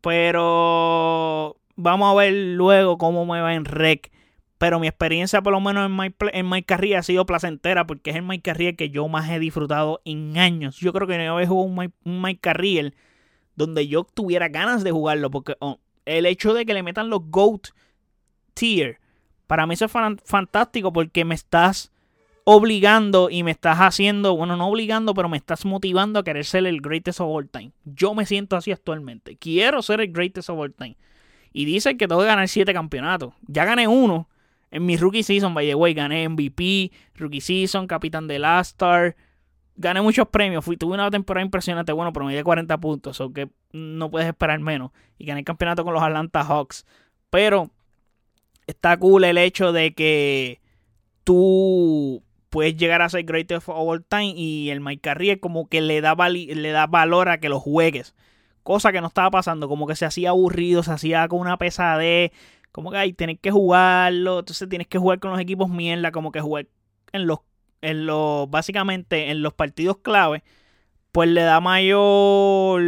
Pero 0.00 1.56
vamos 1.76 2.12
a 2.12 2.14
ver 2.16 2.32
luego 2.32 2.98
cómo 2.98 3.24
me 3.24 3.40
va 3.40 3.54
en 3.54 3.64
rec. 3.64 4.10
Pero 4.58 4.78
mi 4.78 4.86
experiencia, 4.86 5.42
por 5.42 5.52
lo 5.52 5.60
menos 5.60 5.86
en 5.86 5.96
My, 5.96 6.14
en 6.32 6.48
My 6.48 6.64
ha 6.94 7.02
sido 7.02 7.26
placentera 7.26 7.86
porque 7.86 8.10
es 8.10 8.16
el 8.16 8.22
My 8.22 8.40
Carrier 8.40 8.76
que 8.76 8.90
yo 8.90 9.08
más 9.08 9.28
he 9.30 9.38
disfrutado 9.40 10.00
en 10.04 10.38
años. 10.38 10.78
Yo 10.78 10.92
creo 10.92 11.08
que 11.08 11.18
no 11.18 11.34
había 11.34 11.48
jugado 11.48 11.68
un 11.68 11.76
My, 11.76 11.90
un 12.04 12.38
donde 13.56 13.88
yo 13.88 14.04
tuviera 14.04 14.48
ganas 14.48 14.84
de 14.84 14.92
jugarlo. 14.92 15.30
Porque 15.30 15.56
oh, 15.60 15.78
el 16.04 16.26
hecho 16.26 16.54
de 16.54 16.66
que 16.66 16.74
le 16.74 16.82
metan 16.82 17.10
los 17.10 17.22
GOAT 17.30 17.68
tier, 18.54 18.98
para 19.46 19.66
mí 19.66 19.74
eso 19.74 19.86
es 19.86 19.92
fantástico 20.24 20.92
porque 20.92 21.24
me 21.24 21.34
estás 21.34 21.92
obligando 22.44 23.30
y 23.30 23.42
me 23.42 23.50
estás 23.50 23.78
haciendo, 23.78 24.36
bueno, 24.36 24.56
no 24.56 24.68
obligando, 24.68 25.14
pero 25.14 25.28
me 25.28 25.36
estás 25.36 25.64
motivando 25.64 26.18
a 26.18 26.24
querer 26.24 26.44
ser 26.44 26.66
el 26.66 26.80
greatest 26.80 27.20
of 27.20 27.28
all 27.30 27.48
time. 27.48 27.72
Yo 27.84 28.14
me 28.14 28.26
siento 28.26 28.56
así 28.56 28.72
actualmente. 28.72 29.36
Quiero 29.36 29.82
ser 29.82 30.00
el 30.00 30.12
greatest 30.12 30.50
of 30.50 30.58
all 30.58 30.72
time. 30.72 30.96
Y 31.52 31.64
dicen 31.64 31.98
que 31.98 32.08
tengo 32.08 32.20
que 32.22 32.26
ganar 32.26 32.48
siete 32.48 32.72
campeonatos. 32.72 33.34
Ya 33.46 33.64
gané 33.64 33.86
uno 33.86 34.28
en 34.70 34.86
mi 34.86 34.96
rookie 34.96 35.22
season, 35.22 35.54
by 35.54 35.66
the 35.66 35.74
way. 35.74 35.94
Gané 35.94 36.28
MVP, 36.28 36.90
rookie 37.14 37.40
season, 37.40 37.86
capitán 37.86 38.26
de 38.26 38.38
Last 38.38 38.72
Star. 38.72 39.16
Gané 39.76 40.02
muchos 40.02 40.28
premios. 40.28 40.64
Fui, 40.64 40.76
tuve 40.76 40.94
una 40.94 41.10
temporada 41.10 41.44
impresionante. 41.44 41.92
Bueno, 41.92 42.12
pero 42.12 42.26
me 42.26 42.36
di 42.36 42.42
40 42.42 42.78
puntos. 42.78 43.20
O 43.20 43.32
que 43.32 43.48
no 43.72 44.10
puedes 44.10 44.28
esperar 44.28 44.58
menos. 44.60 44.90
Y 45.18 45.26
gané 45.26 45.40
el 45.40 45.44
campeonato 45.44 45.84
con 45.84 45.94
los 45.94 46.02
Atlanta 46.02 46.44
Hawks. 46.44 46.84
Pero 47.30 47.70
está 48.66 48.96
cool 48.96 49.24
el 49.24 49.38
hecho 49.38 49.72
de 49.72 49.94
que 49.94 50.60
tú 51.24 52.22
puedes 52.50 52.76
llegar 52.76 53.00
a 53.00 53.08
ser 53.08 53.24
greatest 53.24 53.68
of 53.68 53.74
all 53.74 54.04
time 54.04 54.34
y 54.36 54.70
el 54.70 54.80
Mike 54.80 55.00
Carrier 55.00 55.40
como 55.40 55.68
que 55.68 55.80
le 55.80 56.02
da, 56.02 56.14
le 56.28 56.70
da 56.70 56.86
valor 56.86 57.28
a 57.30 57.40
que 57.40 57.48
lo 57.48 57.58
juegues. 57.58 58.14
Cosa 58.62 58.92
que 58.92 59.00
no 59.00 59.08
estaba 59.08 59.30
pasando, 59.30 59.68
como 59.68 59.86
que 59.86 59.96
se 59.96 60.04
hacía 60.04 60.30
aburrido, 60.30 60.82
se 60.82 60.92
hacía 60.92 61.26
con 61.28 61.40
una 61.40 61.56
pesadez, 61.56 62.30
como 62.70 62.90
que 62.90 62.98
hay 62.98 63.12
tener 63.12 63.38
que 63.38 63.50
jugarlo, 63.50 64.40
entonces 64.40 64.68
tienes 64.68 64.86
que 64.86 64.98
jugar 64.98 65.18
con 65.18 65.30
los 65.30 65.40
equipos 65.40 65.68
mierda, 65.70 66.12
como 66.12 66.30
que 66.30 66.40
jugar 66.40 66.66
en 67.12 67.26
los, 67.26 67.40
en 67.82 68.06
los, 68.06 68.48
básicamente 68.48 69.30
en 69.30 69.42
los 69.42 69.52
partidos 69.52 69.98
clave, 69.98 70.42
pues 71.12 71.28
le 71.28 71.42
da 71.42 71.60
mayor 71.60 72.82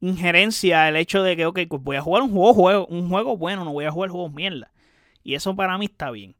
injerencia 0.00 0.88
el 0.88 0.96
hecho 0.96 1.22
de 1.22 1.36
que, 1.36 1.46
ok, 1.46 1.60
pues 1.68 1.82
voy 1.82 1.96
a 1.96 2.02
jugar 2.02 2.22
un 2.22 2.30
juego, 2.30 2.54
juego, 2.54 2.86
un 2.86 3.08
juego 3.08 3.36
bueno, 3.36 3.64
no 3.64 3.72
voy 3.72 3.84
a 3.84 3.90
jugar 3.90 4.10
juegos 4.10 4.32
mierda. 4.32 4.70
Y 5.22 5.34
eso 5.34 5.54
para 5.56 5.76
mí 5.78 5.86
está 5.86 6.10
bien. 6.10 6.36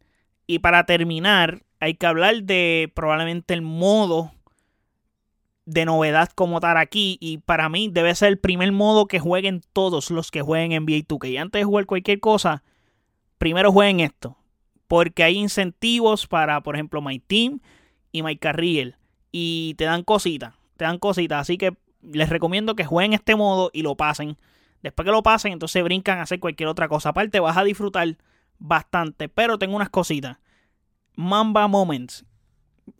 Y 0.46 0.60
para 0.60 0.84
terminar, 0.84 1.62
hay 1.80 1.94
que 1.94 2.06
hablar 2.06 2.42
de 2.42 2.90
probablemente 2.94 3.54
el 3.54 3.62
modo 3.62 4.32
de 5.64 5.84
novedad 5.84 6.30
como 6.34 6.60
tal 6.60 6.76
aquí. 6.76 7.18
Y 7.20 7.38
para 7.38 7.68
mí 7.68 7.88
debe 7.88 8.14
ser 8.14 8.28
el 8.28 8.38
primer 8.38 8.72
modo 8.72 9.06
que 9.06 9.20
jueguen 9.20 9.62
todos 9.72 10.10
los 10.10 10.30
que 10.30 10.42
jueguen 10.42 10.72
en 10.72 10.82
NBA 10.84 11.06
2K. 11.06 11.30
Y 11.30 11.36
antes 11.36 11.60
de 11.60 11.64
jugar 11.64 11.86
cualquier 11.86 12.20
cosa, 12.20 12.62
primero 13.38 13.72
jueguen 13.72 14.00
esto. 14.00 14.36
Porque 14.90 15.22
hay 15.22 15.36
incentivos 15.36 16.26
para, 16.26 16.64
por 16.64 16.74
ejemplo, 16.74 17.00
My 17.00 17.20
Team 17.20 17.60
y 18.10 18.24
My 18.24 18.36
Carriel. 18.36 18.96
Y 19.30 19.74
te 19.78 19.84
dan 19.84 20.02
cositas. 20.02 20.54
Te 20.76 20.84
dan 20.84 20.98
cositas. 20.98 21.42
Así 21.42 21.58
que 21.58 21.76
les 22.02 22.28
recomiendo 22.28 22.74
que 22.74 22.84
jueguen 22.84 23.12
este 23.12 23.36
modo 23.36 23.70
y 23.72 23.82
lo 23.82 23.94
pasen. 23.94 24.36
Después 24.82 25.06
que 25.06 25.12
lo 25.12 25.22
pasen, 25.22 25.52
entonces 25.52 25.84
brincan 25.84 26.18
a 26.18 26.22
hacer 26.22 26.40
cualquier 26.40 26.68
otra 26.68 26.88
cosa. 26.88 27.10
Aparte, 27.10 27.38
vas 27.38 27.56
a 27.56 27.62
disfrutar 27.62 28.16
bastante. 28.58 29.28
Pero 29.28 29.60
tengo 29.60 29.76
unas 29.76 29.90
cositas. 29.90 30.38
Mamba 31.14 31.68
Moments 31.68 32.24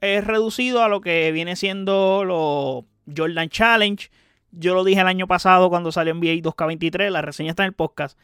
es 0.00 0.24
reducido 0.24 0.84
a 0.84 0.88
lo 0.88 1.00
que 1.00 1.32
viene 1.32 1.56
siendo 1.56 2.24
los 2.24 2.84
Jordan 3.16 3.48
Challenge. 3.48 4.12
Yo 4.52 4.74
lo 4.74 4.84
dije 4.84 5.00
el 5.00 5.08
año 5.08 5.26
pasado 5.26 5.70
cuando 5.70 5.90
salió 5.90 6.14
NBA 6.14 6.42
2K23, 6.42 7.10
la 7.10 7.20
reseña 7.20 7.50
está 7.50 7.64
en 7.64 7.70
el 7.70 7.74
podcast, 7.74 8.16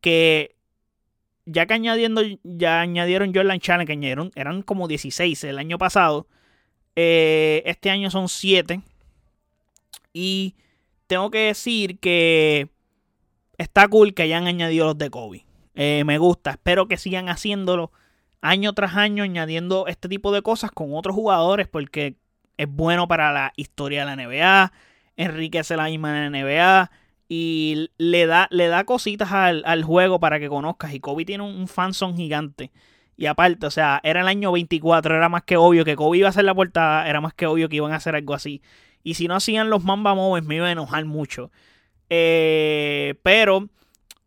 que 0.00 0.54
ya 1.44 1.66
que 1.66 1.74
añadiendo, 1.74 2.22
ya 2.42 2.80
añadieron 2.80 3.34
Jordan 3.34 3.60
Challenge, 3.60 3.86
que 3.86 3.92
añadieron, 3.92 4.30
eran 4.34 4.62
como 4.62 4.88
16 4.88 5.44
el 5.44 5.58
año 5.58 5.78
pasado, 5.78 6.26
eh, 6.96 7.62
este 7.66 7.90
año 7.90 8.10
son 8.10 8.28
7. 8.28 8.80
Y 10.12 10.54
tengo 11.06 11.30
que 11.30 11.46
decir 11.46 11.98
que 11.98 12.68
está 13.58 13.88
cool 13.88 14.14
que 14.14 14.22
hayan 14.22 14.46
añadido 14.46 14.86
los 14.86 14.98
de 14.98 15.10
Kobe. 15.10 15.44
Eh, 15.74 16.04
me 16.04 16.18
gusta, 16.18 16.52
espero 16.52 16.86
que 16.86 16.98
sigan 16.98 17.28
haciéndolo 17.28 17.92
año 18.42 18.72
tras 18.74 18.96
año 18.96 19.22
añadiendo 19.24 19.86
este 19.86 20.08
tipo 20.08 20.32
de 20.32 20.42
cosas 20.42 20.70
con 20.70 20.94
otros 20.94 21.14
jugadores 21.14 21.68
porque 21.68 22.16
es 22.58 22.68
bueno 22.68 23.08
para 23.08 23.32
la 23.32 23.52
historia 23.56 24.04
de 24.04 24.16
la 24.16 24.16
NBA, 24.16 24.72
enriquece 25.16 25.76
la 25.76 25.84
misma 25.84 26.28
NBA 26.28 26.90
y 27.34 27.88
le 27.96 28.26
da, 28.26 28.46
le 28.50 28.68
da 28.68 28.84
cositas 28.84 29.32
al, 29.32 29.84
juego 29.84 30.20
para 30.20 30.38
que 30.38 30.50
conozcas. 30.50 30.92
Y 30.92 31.00
Kobe 31.00 31.24
tiene 31.24 31.42
un, 31.42 31.66
un 31.66 32.16
gigante. 32.18 32.72
Y 33.16 33.24
aparte, 33.24 33.64
o 33.64 33.70
sea, 33.70 34.02
era 34.04 34.20
el 34.20 34.28
año 34.28 34.52
24, 34.52 35.16
era 35.16 35.30
más 35.30 35.42
que 35.42 35.56
obvio 35.56 35.82
que 35.86 35.96
Kobe 35.96 36.18
iba 36.18 36.26
a 36.26 36.28
hacer 36.28 36.44
la 36.44 36.54
portada, 36.54 37.08
era 37.08 37.22
más 37.22 37.32
que 37.32 37.46
obvio 37.46 37.70
que 37.70 37.76
iban 37.76 37.90
a 37.92 37.96
hacer 37.96 38.14
algo 38.16 38.34
así. 38.34 38.60
Y 39.02 39.14
si 39.14 39.28
no 39.28 39.34
hacían 39.34 39.70
los 39.70 39.82
Mamba 39.82 40.14
Moments 40.14 40.46
me 40.46 40.56
iba 40.56 40.66
a 40.66 40.72
enojar 40.72 41.06
mucho. 41.06 41.50
Eh, 42.10 43.14
pero 43.22 43.70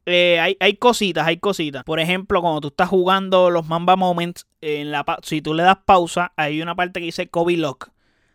eh, 0.07 0.55
hay, 0.59 0.73
cositas, 0.77 1.27
hay 1.27 1.37
cositas. 1.37 1.83
Por 1.83 1.99
ejemplo, 1.99 2.41
cuando 2.41 2.59
tú 2.59 2.69
estás 2.69 2.89
jugando 2.89 3.51
los 3.51 3.67
Mamba 3.67 3.95
Moments, 3.95 4.47
en 4.61 4.89
la 4.89 5.05
si 5.21 5.43
tú 5.43 5.53
le 5.53 5.61
das 5.61 5.77
pausa, 5.85 6.33
hay 6.37 6.59
una 6.59 6.73
parte 6.73 7.01
que 7.01 7.05
dice 7.05 7.29
Kobe 7.29 7.55
Lock. 7.55 7.89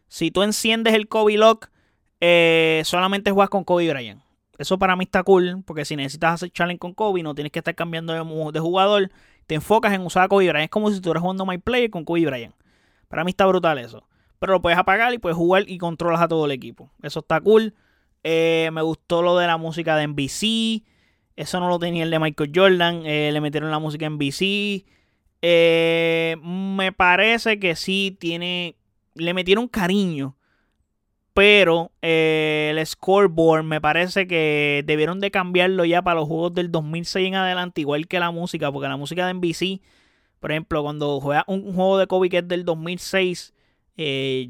Si 0.07 0.31
tú 0.31 0.45
enciendes 0.45 0.95
el 0.95 1.09
Kobe 1.09 1.39
Lock, 1.39 1.71
eh, 2.21 2.83
solamente 2.85 3.33
juegas 3.33 3.51
con 3.51 3.65
Kobe 3.65 3.91
Bryant. 3.91 4.30
Eso 4.61 4.79
para 4.79 4.95
mí 4.95 5.05
está 5.05 5.23
cool, 5.23 5.63
porque 5.65 5.87
si 5.87 5.97
necesitas 5.97 6.35
hacer 6.35 6.51
challenge 6.51 6.79
con 6.79 6.93
Kobe, 6.93 7.23
no 7.23 7.35
tienes 7.35 7.51
que 7.51 7.61
estar 7.61 7.75
cambiando 7.75 8.13
de, 8.13 8.61
jugador. 8.61 9.11
Te 9.47 9.55
enfocas 9.55 9.95
en 9.95 10.03
usar 10.03 10.25
a 10.25 10.29
Kobe 10.29 10.51
Bryant. 10.51 10.65
Es 10.65 10.71
como 10.71 10.91
si 10.91 10.97
estuvieras 10.97 11.23
jugando 11.23 11.47
My 11.47 11.57
Player 11.57 11.89
con 11.89 12.05
Kobe 12.05 12.27
Bryant. 12.27 12.55
Para 13.09 13.25
mí 13.25 13.31
está 13.31 13.47
brutal 13.47 13.79
eso. 13.79 14.07
Pero 14.39 14.53
lo 14.53 14.61
puedes 14.61 14.79
apagar 14.79 15.15
y 15.15 15.19
puedes 15.19 15.39
jugar 15.39 15.65
y 15.67 15.79
controlas 15.79 16.21
a 16.21 16.29
todo 16.29 16.45
el 16.45 16.51
equipo. 16.51 16.91
Eso 17.03 17.21
está 17.21 17.41
cool. 17.41 17.73
Eh, 18.23 18.69
me 18.75 18.83
gustó 18.83 19.23
lo 19.23 19.39
de 19.39 19.47
la 19.47 19.57
música 19.57 19.97
de 19.97 20.07
NBC. 20.07 20.85
Eso 21.37 21.59
no 21.59 21.71
lo 21.71 21.79
tenía 21.79 22.03
el 22.03 22.11
de 22.11 22.19
Michael 22.19 22.53
Jordan. 22.55 23.07
Eh, 23.07 23.31
le 23.33 23.41
metieron 23.41 23.71
la 23.71 23.79
música 23.79 24.05
en 24.05 24.19
BC. 24.19 24.85
Eh, 25.41 26.37
me 26.45 26.93
parece 26.93 27.59
que 27.59 27.77
sí 27.77 28.15
tiene. 28.21 28.77
Le 29.15 29.33
metieron 29.33 29.69
cariño. 29.69 30.37
Pero 31.35 31.93
eh, 32.03 32.75
el 32.75 32.87
scoreboard 32.87 33.65
me 33.65 33.81
parece 33.81 34.27
que 34.27 34.83
debieron 34.87 35.21
de 35.21 35.31
cambiarlo 35.31 35.85
ya 35.85 36.03
para 36.03 36.21
los 36.21 36.29
juegos 36.29 36.55
del 36.55 36.73
2006 36.73 37.29
en 37.29 37.35
adelante, 37.37 37.81
igual 37.81 38.09
que 38.09 38.21
la 38.21 38.31
música, 38.31 38.71
porque 38.73 38.89
la 38.89 38.97
música 38.97 39.27
de 39.27 39.35
NBC, 39.35 39.81
por 40.41 40.51
ejemplo, 40.51 40.83
cuando 40.83 41.21
juega 41.21 41.45
un 41.47 41.73
juego 41.75 41.99
de 41.99 42.07
Kobe 42.07 42.29
que 42.31 42.39
es 42.39 42.49
del 42.49 42.65
2006, 42.65 43.55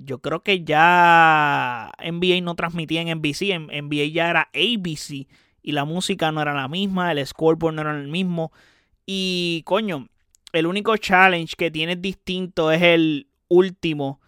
yo 0.05 0.21
creo 0.21 0.43
que 0.43 0.62
ya 0.62 1.90
NBA 1.99 2.40
no 2.43 2.55
transmitía 2.55 3.03
en 3.03 3.19
NBC, 3.19 3.59
NBA 3.59 4.07
ya 4.12 4.31
era 4.31 4.49
ABC 4.55 5.27
y 5.62 5.73
la 5.73 5.85
música 5.85 6.33
no 6.33 6.40
era 6.40 6.55
la 6.55 6.69
misma, 6.69 7.12
el 7.12 7.27
scoreboard 7.27 7.75
no 7.75 7.83
era 7.83 7.99
el 7.99 8.09
mismo. 8.09 8.53
Y 9.07 9.62
coño, 9.64 10.09
el 10.53 10.66
único 10.66 10.97
challenge 10.97 11.55
que 11.57 11.71
tiene 11.71 11.97
distinto 11.97 12.71
es 12.71 12.83
el 12.83 13.29
último 13.49 14.21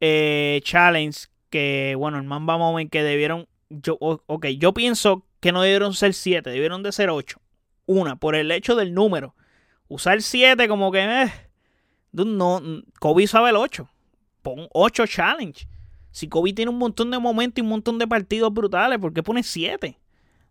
eh, 0.00 0.60
challenge 0.64 1.28
que, 1.50 1.94
bueno, 1.98 2.18
el 2.18 2.24
Mamba 2.24 2.56
Moment 2.56 2.90
que 2.90 3.02
debieron, 3.02 3.48
yo, 3.68 3.98
ok, 4.00 4.46
yo 4.58 4.72
pienso 4.72 5.26
que 5.40 5.52
no 5.52 5.62
debieron 5.62 5.94
ser 5.94 6.14
7, 6.14 6.48
debieron 6.48 6.82
de 6.82 6.92
ser 6.92 7.10
8. 7.10 7.40
Una, 7.86 8.16
por 8.16 8.34
el 8.34 8.50
hecho 8.50 8.76
del 8.76 8.94
número. 8.94 9.34
Usar 9.88 10.22
7 10.22 10.68
como 10.68 10.92
que, 10.92 11.02
eh, 11.02 11.32
no, 12.12 12.62
Kobe 13.00 13.26
sabe 13.26 13.50
el 13.50 13.56
8. 13.56 13.88
Pon 14.42 14.68
8 14.72 15.06
challenge. 15.06 15.66
Si 16.10 16.28
Kobe 16.28 16.52
tiene 16.52 16.70
un 16.70 16.78
montón 16.78 17.10
de 17.10 17.18
momentos 17.18 17.58
y 17.58 17.62
un 17.62 17.68
montón 17.68 17.98
de 17.98 18.06
partidos 18.06 18.52
brutales, 18.52 18.98
¿por 18.98 19.12
qué 19.12 19.22
pone 19.22 19.42
7? 19.42 19.98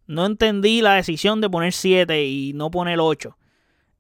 No 0.08 0.26
entendí 0.26 0.82
la 0.82 0.96
decisión 0.96 1.42
de 1.42 1.50
poner 1.50 1.74
7 1.74 2.26
y 2.26 2.54
no 2.54 2.72
poner 2.72 3.00
8. 3.00 3.38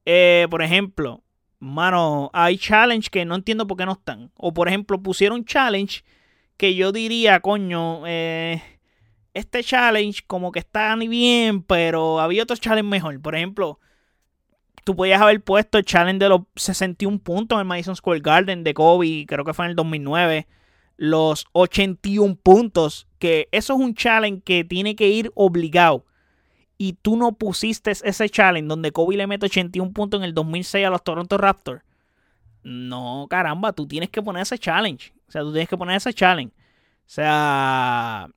Eh, 0.05 0.47
por 0.49 0.61
ejemplo, 0.61 1.23
mano, 1.59 2.31
hay 2.33 2.57
challenge 2.57 3.09
que 3.09 3.25
no 3.25 3.35
entiendo 3.35 3.67
por 3.67 3.77
qué 3.77 3.85
no 3.85 3.93
están. 3.93 4.31
O 4.35 4.53
por 4.53 4.67
ejemplo, 4.67 5.01
pusieron 5.01 5.45
challenge 5.45 6.03
que 6.59 6.75
yo 6.75 6.91
diría, 6.91 7.39
coño, 7.39 8.05
eh, 8.05 8.61
este 9.33 9.63
challenge 9.63 10.23
como 10.27 10.51
que 10.51 10.59
está 10.59 10.93
ni 10.97 11.07
bien, 11.07 11.63
pero 11.63 12.19
había 12.19 12.43
otro 12.43 12.57
challenge 12.57 12.89
mejor. 12.89 13.21
Por 13.21 13.33
ejemplo, 13.33 13.79
tú 14.83 14.93
podías 14.93 15.21
haber 15.21 15.41
puesto 15.41 15.77
el 15.77 15.85
challenge 15.85 16.19
de 16.19 16.27
los 16.27 16.41
61 16.57 17.19
puntos 17.19 17.61
en 17.61 17.65
Madison 17.65 17.95
Square 17.95 18.19
Garden 18.19 18.65
de 18.65 18.73
Kobe, 18.73 19.25
creo 19.25 19.45
que 19.45 19.53
fue 19.53 19.65
en 19.65 19.69
el 19.69 19.75
2009 19.77 20.47
los 20.97 21.47
81 21.53 22.35
puntos, 22.35 23.07
que 23.19 23.47
eso 23.53 23.75
es 23.75 23.79
un 23.79 23.95
challenge 23.95 24.41
que 24.43 24.65
tiene 24.65 24.97
que 24.97 25.07
ir 25.07 25.31
obligado. 25.35 26.05
Y 26.77 26.93
tú 27.01 27.15
no 27.15 27.37
pusiste 27.37 27.91
ese 27.91 28.29
challenge 28.29 28.67
donde 28.67 28.91
Kobe 28.91 29.15
le 29.15 29.27
mete 29.27 29.45
81 29.45 29.93
puntos 29.93 30.19
en 30.19 30.25
el 30.25 30.33
2006 30.33 30.85
a 30.85 30.89
los 30.89 31.05
Toronto 31.05 31.37
Raptors. 31.37 31.83
No, 32.63 33.27
caramba, 33.29 33.71
tú 33.71 33.87
tienes 33.87 34.09
que 34.09 34.21
poner 34.21 34.41
ese 34.41 34.59
challenge. 34.59 35.13
O 35.29 35.31
sea, 35.31 35.41
tú 35.41 35.51
tienes 35.51 35.69
que 35.69 35.77
poner 35.77 35.95
ese 35.95 36.11
challenge. 36.11 36.53
O 36.55 37.11
sea, 37.11 38.29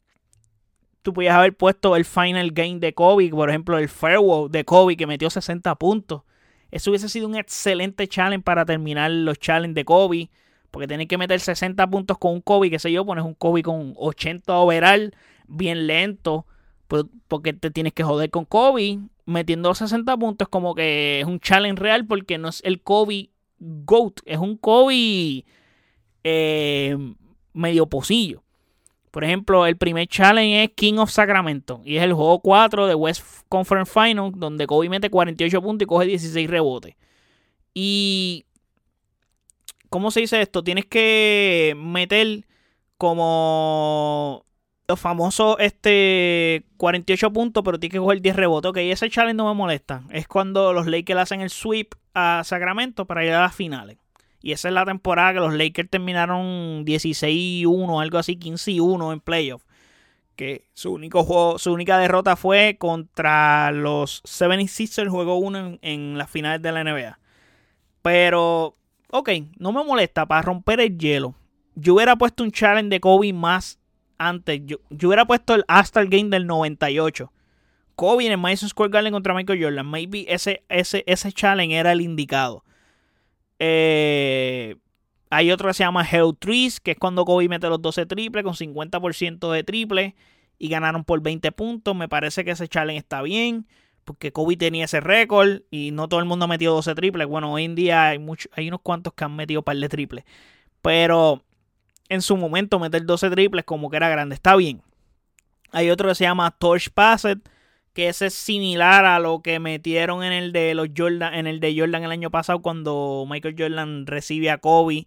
tú 1.01 1.15
podías 1.15 1.35
haber 1.35 1.57
puesto 1.57 1.97
el 1.97 2.05
final 2.05 2.51
game 2.53 2.79
de 2.81 2.93
Kobe, 2.93 3.31
por 3.31 3.49
ejemplo, 3.49 3.79
el 3.79 3.89
farewell 3.89 4.51
de 4.51 4.65
Kobe 4.65 4.97
que 4.97 5.07
metió 5.07 5.31
60 5.31 5.75
puntos. 5.77 6.23
Eso 6.71 6.91
hubiese 6.91 7.09
sido 7.09 7.29
un 7.29 7.37
excelente 7.37 8.07
challenge 8.07 8.45
para 8.45 8.67
terminar 8.67 9.11
los 9.11 9.39
challenges 9.39 9.75
de 9.75 9.85
Kobe. 9.85 10.31
Porque 10.71 10.87
tienes 10.87 11.09
que 11.09 11.19
meter 11.19 11.41
60 11.41 11.87
puntos 11.89 12.19
con 12.19 12.33
un 12.33 12.41
Kobe, 12.43 12.71
qué 12.71 12.79
sé 12.79 12.93
yo, 12.93 13.05
pones 13.05 13.25
un 13.25 13.35
Kobe 13.35 13.63
con 13.63 13.95
80 13.97 14.55
overall, 14.55 15.15
bien 15.47 15.87
lento, 15.87 16.47
porque 17.29 17.53
te 17.55 17.71
tienes 17.71 17.93
que 17.95 18.05
joder 18.05 18.31
con 18.31 18.45
Kobe. 18.45 18.99
Metiendo 19.25 19.75
60 19.75 20.15
puntos 20.19 20.49
como 20.49 20.75
que 20.75 21.21
es 21.21 21.27
un 21.27 21.41
challenge 21.41 21.81
real 21.81 22.07
porque 22.07 22.39
no 22.39 22.49
es 22.49 22.61
el 22.65 22.83
Kobe 22.83 23.31
GOAT, 23.61 24.21
es 24.27 24.39
un 24.39 24.57
Kobe 24.57 25.45
eh, 26.25 26.97
medio 27.53 27.87
pocillo. 27.87 28.43
Por 29.11 29.25
ejemplo, 29.25 29.67
el 29.67 29.77
primer 29.77 30.09
challenge 30.09 30.65
es 30.65 30.71
King 30.75 30.95
of 30.95 31.11
Sacramento 31.11 31.83
y 31.85 31.97
es 31.97 32.03
el 32.03 32.15
juego 32.15 32.41
4 32.41 32.87
de 32.87 32.95
West 32.95 33.23
Conference 33.49 33.93
Final 33.93 34.33
donde 34.35 34.67
Kobe 34.67 34.89
mete 34.89 35.11
48 35.11 35.61
puntos 35.61 35.85
y 35.85 35.87
coge 35.87 36.07
16 36.07 36.49
rebotes. 36.49 36.95
Y 37.75 38.47
¿Cómo 39.93 40.11
se 40.11 40.21
dice 40.21 40.41
esto? 40.41 40.65
Tienes 40.65 40.87
que 40.87 41.75
meter 41.77 42.47
como 42.97 44.47
los 44.89 44.99
famosos 44.99 45.57
este 45.59 46.65
48 46.79 47.31
puntos, 47.31 47.63
pero 47.63 47.79
tienes 47.79 47.93
que 47.93 47.99
coger 47.99 48.23
10 48.23 48.37
rebotes. 48.37 48.71
Ok, 48.71 48.79
ese 48.79 49.11
challenge 49.11 49.37
no 49.37 49.49
me 49.49 49.55
molesta. 49.55 50.03
Es 50.09 50.27
cuando 50.27 50.73
los 50.73 50.87
Lakers 50.87 51.21
hacen 51.21 51.43
el 51.43 51.51
sweep 51.51 51.95
a 52.15 52.41
Sacramento 52.43 53.05
para 53.05 53.21
llegar 53.21 53.41
a 53.41 53.47
las 53.49 53.55
finales. 53.55 53.99
Y 54.43 54.53
esa 54.53 54.69
es 54.69 54.75
la 54.75 54.85
temporada 54.85 55.35
que 55.35 55.39
los 55.39 55.55
Lakers 55.55 55.89
terminaron 55.89 56.85
16-1, 56.85 58.03
algo 58.03 58.19
así, 58.19 58.37
15-1 58.37 59.13
en 59.13 59.21
playoff. 59.21 59.63
Que 60.35 60.67
su 60.75 60.93
único 60.93 61.23
juego, 61.23 61.59
su 61.59 61.73
única 61.73 61.99
derrota 61.99 62.35
fue 62.35 62.77
contra 62.79 63.71
los 63.71 64.23
76ers, 64.25 65.09
juego 65.09 65.37
1 65.37 65.79
en, 65.81 66.19
las 66.19 66.29
finales 66.29 66.61
de 66.61 66.73
la 66.73 66.83
NBA. 66.83 67.19
Pero 68.03 68.77
ok, 69.11 69.31
no 69.59 69.73
me 69.73 69.85
molesta 69.85 70.27
para 70.27 70.43
romper 70.43 70.81
el 70.81 70.99
hielo. 70.99 71.35
Yo 71.77 71.95
hubiera 71.95 72.17
puesto 72.17 72.43
un 72.43 72.51
challenge 72.51 72.89
de 72.89 73.01
Kobe 73.01 73.33
más 73.33 73.79
antes. 74.19 74.61
Yo, 74.65 74.79
hubiera 74.91 75.25
puesto 75.25 75.55
el 75.55 75.65
hasta 75.69 76.01
el 76.01 76.09
game 76.09 76.31
del 76.31 76.47
98. 76.47 77.33
Kobe 77.95 78.27
en 78.27 78.33
el 78.33 78.39
Madison 78.39 78.69
Square 78.69 78.91
Garden 78.91 79.13
contra 79.13 79.35
Michael 79.35 79.63
Jordan. 79.63 79.87
Maybe 79.87 80.25
ese, 80.29 80.65
ese, 80.69 81.05
ese 81.07 81.31
challenge 81.31 81.77
era 81.77 81.93
el 81.93 82.01
indicado. 82.01 82.65
Eh, 83.65 84.77
Hay 85.31 85.53
otro 85.53 85.69
que 85.69 85.75
se 85.75 85.85
llama 85.85 86.05
Hell 86.05 86.37
Trees, 86.37 86.81
que 86.81 86.91
es 86.91 86.99
cuando 86.99 87.25
Kobe 87.25 87.49
mete 87.49 87.69
los 87.69 87.81
12 87.81 88.07
triples 88.07 88.43
con 88.45 88.55
50% 88.55 89.53
de 89.53 89.63
triple 89.63 90.17
y 90.59 90.69
ganaron 90.69 91.05
por 91.05 91.23
20 91.23 91.53
puntos. 91.53 91.95
Me 91.95 92.09
parece 92.09 92.45
que 92.45 92.51
ese 92.51 92.67
challenge 92.67 92.99
está 92.99 93.23
bien, 93.23 93.67
porque 94.05 94.33
Kobe 94.33 94.57
tenía 94.57 94.87
ese 94.87 95.01
récord 95.01 95.63
y 95.71 95.93
no 95.93 96.09
todo 96.09 96.19
el 96.21 96.27
mundo 96.27 96.47
ha 96.47 96.49
metido 96.49 96.75
12 96.75 96.95
triples. 96.97 97.29
Bueno, 97.29 97.53
hoy 97.53 97.65
en 97.65 97.77
día 97.77 98.09
hay, 98.09 98.21
hay 98.53 98.69
unos 98.69 98.81
cuantos 98.83 99.13
que 99.15 99.25
han 99.25 99.37
metido 99.37 99.63
par 99.63 99.77
de 99.77 99.89
triples. 99.89 100.25
Pero 100.83 101.43
en 102.09 102.21
su 102.21 102.37
momento 102.37 102.81
meter 102.81 103.07
12 103.07 103.31
triples 103.31 103.65
como 103.65 103.91
que 103.91 103.97
era 103.97 104.09
grande. 104.09 104.35
Está 104.35 104.57
bien. 104.57 104.83
Hay 105.71 105.89
otro 105.89 106.09
que 106.09 106.17
se 106.17 106.25
llama 106.25 106.51
Torch 106.51 106.91
Passet, 106.91 107.39
que 107.93 108.09
ese 108.09 108.27
es 108.27 108.35
similar 108.35 109.05
a 109.05 109.19
lo 109.19 109.43
que 109.43 109.59
metieron 109.59 110.23
en 110.25 110.33
el 110.33 110.53
de 110.53 110.75
los 110.75 110.89
Jordan, 110.97 111.35
en 111.35 111.47
el 111.47 111.61
de 111.61 111.79
Jordan 111.79 112.05
el 112.05 112.11
año 112.11 112.31
pasado 112.31 112.63
cuando 112.63 113.27
Michael 113.29 113.57
Jordan 113.59 114.07
recibe 114.07 114.51
a 114.51 114.59
Kobe 114.59 115.07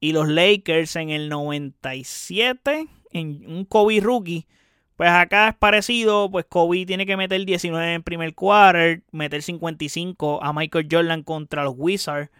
y 0.00 0.12
los 0.12 0.28
Lakers 0.28 0.96
en 0.96 1.10
el 1.10 1.28
97 1.28 2.88
en 3.12 3.44
un 3.46 3.64
Kobe 3.64 4.00
rookie. 4.00 4.46
Pues 4.96 5.10
acá 5.10 5.48
es 5.48 5.54
parecido, 5.54 6.30
pues 6.30 6.44
Kobe 6.46 6.84
tiene 6.84 7.06
que 7.06 7.16
meter 7.16 7.44
19 7.46 7.94
en 7.94 8.02
primer 8.02 8.34
quarter, 8.34 9.02
meter 9.12 9.42
55 9.42 10.42
a 10.42 10.52
Michael 10.52 10.88
Jordan 10.90 11.22
contra 11.22 11.64
los 11.64 11.74
Wizards 11.76 12.30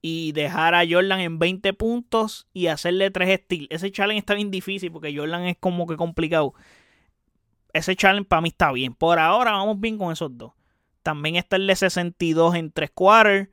y 0.00 0.32
dejar 0.32 0.74
a 0.74 0.84
Jordan 0.88 1.20
en 1.20 1.38
20 1.38 1.74
puntos 1.74 2.46
y 2.54 2.68
hacerle 2.68 3.10
3 3.10 3.40
steals. 3.44 3.68
Ese 3.70 3.92
challenge 3.92 4.20
está 4.20 4.34
bien 4.34 4.50
difícil 4.50 4.90
porque 4.90 5.14
Jordan 5.14 5.44
es 5.44 5.56
como 5.58 5.86
que 5.86 5.96
complicado 5.96 6.54
ese 7.72 7.96
challenge 7.96 8.28
para 8.28 8.42
mí 8.42 8.48
está 8.48 8.72
bien. 8.72 8.94
Por 8.94 9.18
ahora 9.18 9.52
vamos 9.52 9.80
bien 9.80 9.98
con 9.98 10.12
esos 10.12 10.36
dos. 10.36 10.52
También 11.02 11.36
está 11.36 11.56
el 11.56 11.66
de 11.66 11.76
62 11.76 12.54
en 12.54 12.70
3 12.72 12.90
quarters. 12.90 13.48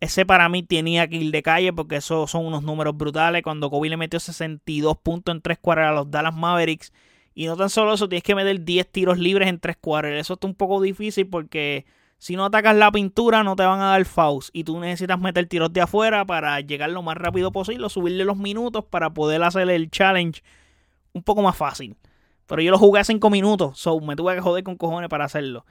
Ese 0.00 0.24
para 0.24 0.48
mí 0.48 0.62
tenía 0.62 1.08
que 1.08 1.16
ir 1.16 1.32
de 1.32 1.42
calle 1.42 1.72
porque 1.72 1.96
esos 1.96 2.30
son 2.30 2.46
unos 2.46 2.62
números 2.62 2.96
brutales. 2.96 3.42
Cuando 3.42 3.68
Kobe 3.70 3.88
le 3.88 3.96
metió 3.96 4.20
62 4.20 4.96
puntos 4.98 5.34
en 5.34 5.42
3 5.42 5.58
quarters 5.58 5.88
a 5.88 5.92
los 5.92 6.10
Dallas 6.10 6.34
Mavericks. 6.34 6.92
Y 7.34 7.46
no 7.46 7.56
tan 7.56 7.70
solo 7.70 7.94
eso, 7.94 8.08
tienes 8.08 8.22
que 8.22 8.34
meter 8.34 8.64
10 8.64 8.90
tiros 8.90 9.18
libres 9.18 9.48
en 9.48 9.58
3 9.60 9.76
quarters. 9.76 10.20
Eso 10.20 10.34
está 10.34 10.46
un 10.46 10.54
poco 10.54 10.80
difícil 10.80 11.26
porque 11.28 11.84
si 12.18 12.36
no 12.36 12.44
atacas 12.44 12.74
la 12.74 12.90
pintura 12.90 13.44
no 13.44 13.54
te 13.54 13.64
van 13.64 13.80
a 13.80 13.90
dar 13.90 14.04
fouls. 14.04 14.50
Y 14.52 14.64
tú 14.64 14.78
necesitas 14.80 15.20
meter 15.20 15.46
tiros 15.46 15.72
de 15.72 15.80
afuera 15.80 16.24
para 16.24 16.60
llegar 16.60 16.90
lo 16.90 17.02
más 17.02 17.16
rápido 17.16 17.52
posible. 17.52 17.88
Subirle 17.88 18.24
los 18.24 18.36
minutos 18.36 18.84
para 18.84 19.10
poder 19.10 19.42
hacer 19.42 19.68
el 19.70 19.90
challenge 19.90 20.42
un 21.12 21.22
poco 21.22 21.42
más 21.42 21.56
fácil. 21.56 21.96
Pero 22.48 22.62
yo 22.62 22.70
lo 22.70 22.78
jugué 22.78 23.00
a 23.00 23.04
5 23.04 23.30
minutos, 23.30 23.78
so 23.78 24.00
me 24.00 24.16
tuve 24.16 24.34
que 24.34 24.40
joder 24.40 24.64
con 24.64 24.76
cojones 24.76 25.10
para 25.10 25.26
hacerlo. 25.26 25.66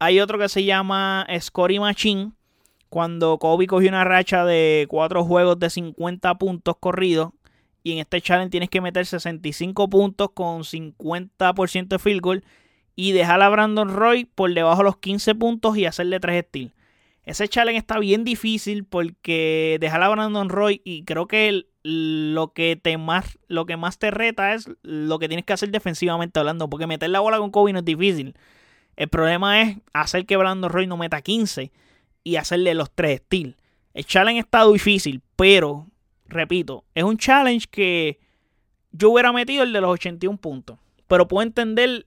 Hay 0.00 0.20
otro 0.20 0.38
que 0.38 0.48
se 0.48 0.64
llama 0.64 1.26
Scory 1.40 1.78
Machine. 1.78 2.32
Cuando 2.90 3.38
Kobe 3.38 3.66
cogió 3.66 3.88
una 3.88 4.04
racha 4.04 4.44
de 4.44 4.86
4 4.88 5.24
juegos 5.24 5.58
de 5.58 5.70
50 5.70 6.34
puntos 6.36 6.76
corridos. 6.78 7.30
Y 7.82 7.92
en 7.92 7.98
este 7.98 8.20
challenge 8.20 8.50
tienes 8.50 8.68
que 8.68 8.80
meter 8.80 9.06
65 9.06 9.88
puntos 9.88 10.30
con 10.34 10.64
50% 10.64 11.88
de 11.88 11.98
field 12.00 12.20
goal. 12.20 12.44
Y 12.96 13.12
dejar 13.12 13.40
a 13.42 13.48
Brandon 13.48 13.88
Roy 13.88 14.24
por 14.24 14.52
debajo 14.52 14.78
de 14.78 14.84
los 14.84 14.96
15 14.96 15.34
puntos 15.36 15.76
y 15.78 15.86
hacerle 15.86 16.18
3 16.18 16.44
steals. 16.48 16.72
Ese 17.22 17.48
challenge 17.48 17.78
está 17.78 17.98
bien 17.98 18.24
difícil 18.24 18.84
porque 18.84 19.78
dejar 19.80 20.02
a 20.02 20.08
Brandon 20.08 20.48
Roy 20.48 20.80
y 20.84 21.04
creo 21.04 21.26
que 21.26 21.48
el, 21.48 21.68
lo 21.88 22.52
que 22.52 22.74
te 22.74 22.98
más 22.98 23.38
lo 23.46 23.64
que 23.64 23.76
más 23.76 23.96
te 24.00 24.10
reta 24.10 24.54
es 24.54 24.68
lo 24.82 25.20
que 25.20 25.28
tienes 25.28 25.46
que 25.46 25.52
hacer 25.52 25.70
defensivamente 25.70 26.40
hablando, 26.40 26.68
porque 26.68 26.88
meter 26.88 27.10
la 27.10 27.20
bola 27.20 27.38
con 27.38 27.52
Kobe 27.52 27.72
no 27.72 27.78
es 27.78 27.84
difícil. 27.84 28.34
El 28.96 29.06
problema 29.08 29.62
es 29.62 29.78
hacer 29.92 30.26
que 30.26 30.36
Brandon 30.36 30.68
Roy 30.68 30.88
no 30.88 30.96
meta 30.96 31.22
15 31.22 31.70
y 32.24 32.36
hacerle 32.36 32.74
los 32.74 32.90
tres 32.90 33.20
steals. 33.26 33.54
El 33.94 34.04
challenge 34.04 34.40
está 34.40 34.66
difícil, 34.66 35.22
pero 35.36 35.86
repito, 36.24 36.82
es 36.92 37.04
un 37.04 37.18
challenge 37.18 37.68
que 37.70 38.18
yo 38.90 39.10
hubiera 39.10 39.32
metido 39.32 39.62
el 39.62 39.72
de 39.72 39.80
los 39.80 39.90
81 39.90 40.38
puntos, 40.38 40.78
pero 41.06 41.28
puedo 41.28 41.46
entender 41.46 42.06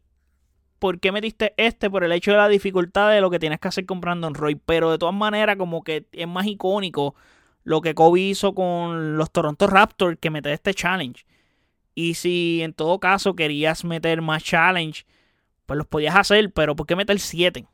por 0.79 0.99
qué 0.99 1.13
metiste 1.13 1.53
este 1.55 1.89
por 1.89 2.03
el 2.03 2.11
hecho 2.11 2.31
de 2.31 2.37
la 2.37 2.49
dificultad 2.49 3.11
de 3.11 3.21
lo 3.21 3.29
que 3.29 3.39
tienes 3.39 3.61
que 3.61 3.69
hacer 3.69 3.85
con 3.85 4.01
Brandon 4.01 4.33
Roy, 4.33 4.55
pero 4.55 4.91
de 4.91 4.97
todas 4.97 5.15
maneras 5.15 5.55
como 5.55 5.85
que 5.85 6.05
es 6.11 6.27
más 6.27 6.47
icónico 6.47 7.15
lo 7.69 7.81
que 7.81 7.93
Kobe 7.93 8.21
hizo 8.21 8.55
con 8.55 9.15
los 9.15 9.29
Toronto 9.29 9.67
Raptors 9.67 10.17
que 10.19 10.31
meter 10.31 10.53
este 10.53 10.73
challenge. 10.73 11.23
Y 11.93 12.15
si 12.15 12.63
en 12.63 12.73
todo 12.73 12.99
caso 12.99 13.35
querías 13.35 13.85
meter 13.85 14.23
más 14.23 14.43
challenge, 14.43 15.05
pues 15.67 15.77
los 15.77 15.85
podías 15.85 16.15
hacer, 16.15 16.51
pero 16.51 16.75
¿por 16.75 16.87
qué 16.87 16.95
meter 16.95 17.19
7? 17.19 17.67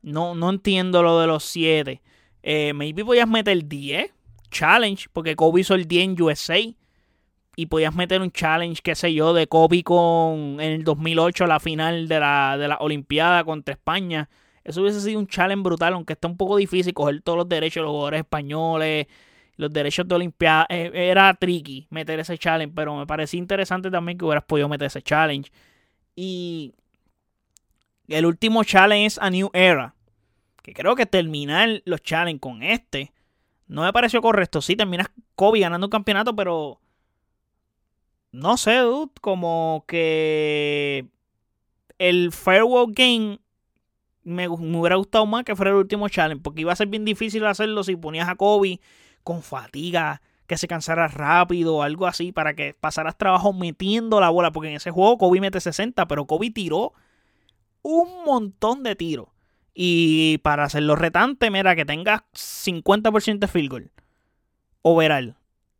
No, 0.00 0.34
no 0.34 0.48
entiendo 0.48 1.02
lo 1.02 1.20
de 1.20 1.26
los 1.26 1.44
7. 1.44 2.00
Eh, 2.42 2.72
maybe 2.72 3.04
podías 3.04 3.28
meter 3.28 3.62
10 3.62 4.10
challenge, 4.50 5.08
porque 5.12 5.36
Kobe 5.36 5.60
hizo 5.60 5.74
el 5.74 5.86
10 5.86 6.04
en 6.04 6.22
USA. 6.22 6.58
Y 7.56 7.66
podías 7.66 7.94
meter 7.94 8.22
un 8.22 8.30
challenge, 8.30 8.80
qué 8.82 8.94
sé 8.94 9.12
yo, 9.12 9.34
de 9.34 9.48
Kobe 9.48 9.82
con 9.82 10.60
en 10.60 10.72
el 10.72 10.82
2008, 10.84 11.46
la 11.46 11.60
final 11.60 12.08
de 12.08 12.20
la, 12.20 12.56
de 12.56 12.68
la 12.68 12.78
Olimpiada 12.78 13.44
contra 13.44 13.74
España. 13.74 14.30
Eso 14.64 14.80
hubiese 14.80 15.02
sido 15.02 15.20
un 15.20 15.26
challenge 15.26 15.62
brutal, 15.62 15.92
aunque 15.92 16.14
está 16.14 16.26
un 16.26 16.38
poco 16.38 16.56
difícil 16.56 16.94
coger 16.94 17.20
todos 17.20 17.36
los 17.36 17.48
derechos 17.50 17.82
de 17.82 17.82
los 17.82 17.90
jugadores 17.90 18.20
españoles, 18.20 19.06
los 19.56 19.72
derechos 19.72 20.06
de 20.06 20.14
Olimpiada. 20.14 20.66
Eh, 20.68 20.90
era 20.94 21.32
tricky 21.34 21.86
meter 21.90 22.20
ese 22.20 22.38
challenge, 22.38 22.72
pero 22.74 22.96
me 22.96 23.06
parecía 23.06 23.38
interesante 23.38 23.90
también 23.90 24.18
que 24.18 24.24
hubieras 24.24 24.44
podido 24.44 24.68
meter 24.68 24.86
ese 24.86 25.02
challenge. 25.02 25.50
Y 26.14 26.74
el 28.08 28.26
último 28.26 28.64
challenge 28.64 29.06
es 29.06 29.18
A 29.18 29.30
New 29.30 29.50
Era. 29.52 29.94
Que 30.62 30.72
creo 30.72 30.96
que 30.96 31.06
terminar 31.06 31.82
los 31.84 32.02
challenges 32.02 32.40
con 32.40 32.62
este 32.62 33.12
no 33.68 33.82
me 33.82 33.92
pareció 33.92 34.22
correcto. 34.22 34.62
Sí, 34.62 34.76
terminas 34.76 35.10
Kobe 35.34 35.60
ganando 35.60 35.86
un 35.86 35.90
campeonato, 35.90 36.34
pero. 36.36 36.80
No 38.32 38.56
sé, 38.56 38.78
dude. 38.78 39.10
Como 39.20 39.84
que. 39.86 41.06
El 41.98 42.30
Farewell 42.32 42.92
Game 42.92 43.40
me, 44.22 44.48
hubiera 44.48 44.96
gustado 44.96 45.24
más 45.26 45.44
que 45.44 45.56
fuera 45.56 45.70
el 45.70 45.78
último 45.78 46.08
challenge, 46.08 46.42
porque 46.42 46.60
iba 46.60 46.72
a 46.72 46.76
ser 46.76 46.88
bien 46.88 47.04
difícil 47.04 47.44
hacerlo 47.46 47.82
si 47.84 47.96
ponías 47.96 48.28
a 48.28 48.34
Kobe 48.34 48.80
con 49.26 49.42
fatiga, 49.42 50.22
que 50.46 50.56
se 50.56 50.68
cansara 50.68 51.08
rápido 51.08 51.74
o 51.74 51.82
algo 51.82 52.06
así, 52.06 52.30
para 52.30 52.54
que 52.54 52.74
pasaras 52.78 53.18
trabajo 53.18 53.52
metiendo 53.52 54.20
la 54.20 54.30
bola, 54.30 54.52
porque 54.52 54.68
en 54.68 54.76
ese 54.76 54.92
juego 54.92 55.18
Kobe 55.18 55.40
mete 55.40 55.60
60, 55.60 56.06
pero 56.06 56.26
Kobe 56.26 56.52
tiró 56.52 56.92
un 57.82 58.24
montón 58.24 58.84
de 58.84 58.94
tiros. 58.94 59.26
Y 59.74 60.38
para 60.38 60.62
hacerlo 60.62 60.94
retante, 60.94 61.50
mira, 61.50 61.74
que 61.74 61.84
tengas 61.84 62.22
50% 62.34 63.40
de 63.40 63.48
field 63.48 63.68
goal. 63.68 63.90
Overall. 64.82 65.34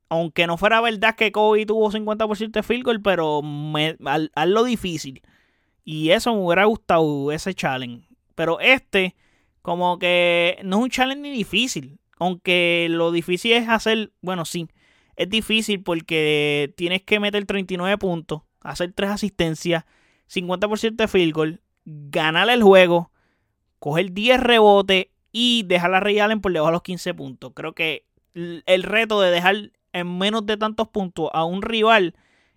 Aunque 0.09 0.48
no 0.48 0.56
fuera 0.56 0.80
verdad 0.80 1.14
que 1.14 1.30
Kobe 1.30 1.66
tuvo 1.66 1.92
50% 1.92 2.50
de 2.50 2.62
field 2.64 2.82
goal, 2.82 3.00
pero 3.00 3.42
me, 3.42 3.96
hazlo 4.35 4.64
difícil. 4.64 5.22
Y 5.85 6.11
eso 6.11 6.35
me 6.35 6.40
hubiera 6.40 6.64
gustado, 6.64 7.30
ese 7.30 7.54
challenge. 7.54 8.09
Pero 8.35 8.59
este, 8.59 9.14
como 9.62 10.00
que 10.00 10.59
no 10.64 10.78
es 10.78 10.82
un 10.82 10.90
challenge 10.90 11.22
ni 11.22 11.30
difícil. 11.30 12.00
Aunque 12.18 12.88
lo 12.90 13.12
difícil 13.12 13.52
es 13.52 13.68
hacer, 13.68 14.12
bueno, 14.22 14.44
sí, 14.44 14.68
es 15.16 15.29
difícil 15.29 15.83
porque 15.83 16.72
tienes 16.76 17.02
que 17.02 17.20
meter 17.20 17.44
39 17.44 17.98
puntos, 17.98 18.42
hacer 18.61 18.92
3 18.92 19.11
asistencias, 19.11 19.85
50% 20.29 20.96
de 20.96 21.09
field 21.09 21.33
goal, 21.35 21.61
ganar 21.85 22.48
el 22.50 22.62
juego, 22.62 23.12
coger 23.79 24.12
10 24.12 24.40
rebotes 24.40 25.07
y 25.33 25.64
dejar 25.64 25.94
a 25.94 26.00
Ray 26.00 26.18
Allen 26.18 26.40
por 26.40 26.52
debajo 26.52 26.70
de 26.70 26.72
los 26.72 26.83
15 26.83 27.14
puntos. 27.14 27.52
Creo 27.55 27.74
que 27.74 28.07
el 28.35 28.83
reto 28.83 29.20
de 29.20 29.31
dejar 29.31 29.72
en 29.92 30.18
menos 30.18 30.44
de 30.46 30.57
tantos 30.57 30.88
puntos 30.88 31.31
a 31.33 31.44
un 31.44 31.62
rival 31.62 32.14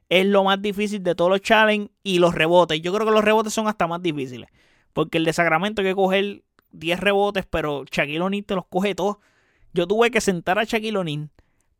es 0.10 0.26
lo 0.26 0.44
más 0.44 0.62
difícil 0.62 1.04
de 1.04 1.16
todos 1.16 1.30
los 1.30 1.42
challenges 1.42 1.92
y 2.04 2.20
los 2.20 2.34
rebotes. 2.34 2.82
Yo 2.82 2.94
creo 2.94 3.06
que 3.06 3.14
los 3.14 3.24
rebotes 3.24 3.54
son 3.54 3.68
hasta 3.68 3.88
más 3.88 4.02
difíciles. 4.02 4.50
Porque 4.92 5.20
el 5.20 5.26
de 5.26 5.34
Sacramento 5.34 5.82
hay 5.82 5.90
que 5.90 5.96
coger 5.96 6.44
10 6.72 7.00
rebotes, 7.00 7.46
pero 7.46 7.86
Shaquille 7.86 8.20
O'Neal 8.22 8.44
te 8.44 8.56
los 8.56 8.66
coge 8.66 8.96
todos. 8.96 9.18
Yo 9.74 9.88
tuve 9.88 10.12
que 10.12 10.22
sentar 10.22 10.60
a 10.60 10.64
Shaquille 10.64 10.98
O'Neal 10.98 11.30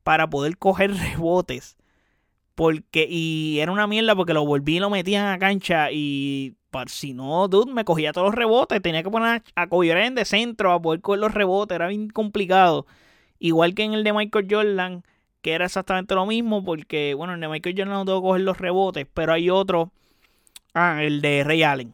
para 0.04 0.30
poder 0.30 0.58
coger 0.58 0.94
rebotes. 0.96 1.78
Porque, 2.56 3.08
y 3.10 3.60
era 3.60 3.72
una 3.72 3.88
mierda 3.88 4.16
porque 4.16 4.34
lo 4.34 4.46
volví 4.46 4.78
y 4.78 4.80
lo 4.80 4.90
metían 4.90 5.28
a 5.28 5.40
cancha. 5.40 5.92
Y 5.92 6.56
si 6.88 7.14
no, 7.14 7.48
dude, 7.48 7.72
me 7.74 7.86
cogía 7.86 8.12
todos 8.12 8.28
los 8.28 8.36
rebotes. 8.36 8.82
Tenía 8.82 9.04
que 9.04 9.10
poner 9.10 9.44
a 9.56 9.68
Kobe 9.68 10.12
de 10.12 10.26
centro 10.26 10.74
a 10.74 10.82
poder 10.82 11.02
coger 11.02 11.22
los 11.22 11.34
rebotes. 11.34 11.76
Era 11.76 11.88
bien 11.88 12.10
complicado. 12.10 12.86
Igual 13.40 13.76
que 13.76 13.84
en 13.84 13.94
el 13.94 14.04
de 14.04 14.14
Michael 14.14 14.48
Jordan, 14.50 15.04
que 15.42 15.54
era 15.54 15.66
exactamente 15.66 16.16
lo 16.16 16.26
mismo. 16.26 16.64
Porque, 16.64 17.14
bueno, 17.14 17.34
en 17.34 17.38
el 17.38 17.42
de 17.42 17.54
Michael 17.54 17.76
Jordan 17.78 17.94
no 17.94 18.06
tengo 18.06 18.22
que 18.22 18.28
coger 18.28 18.42
los 18.42 18.58
rebotes. 18.58 19.08
Pero 19.14 19.34
hay 19.34 19.50
otro. 19.50 19.92
Ah, 20.74 21.04
el 21.04 21.22
de 21.22 21.44
Ray 21.44 21.64
Allen 21.64 21.94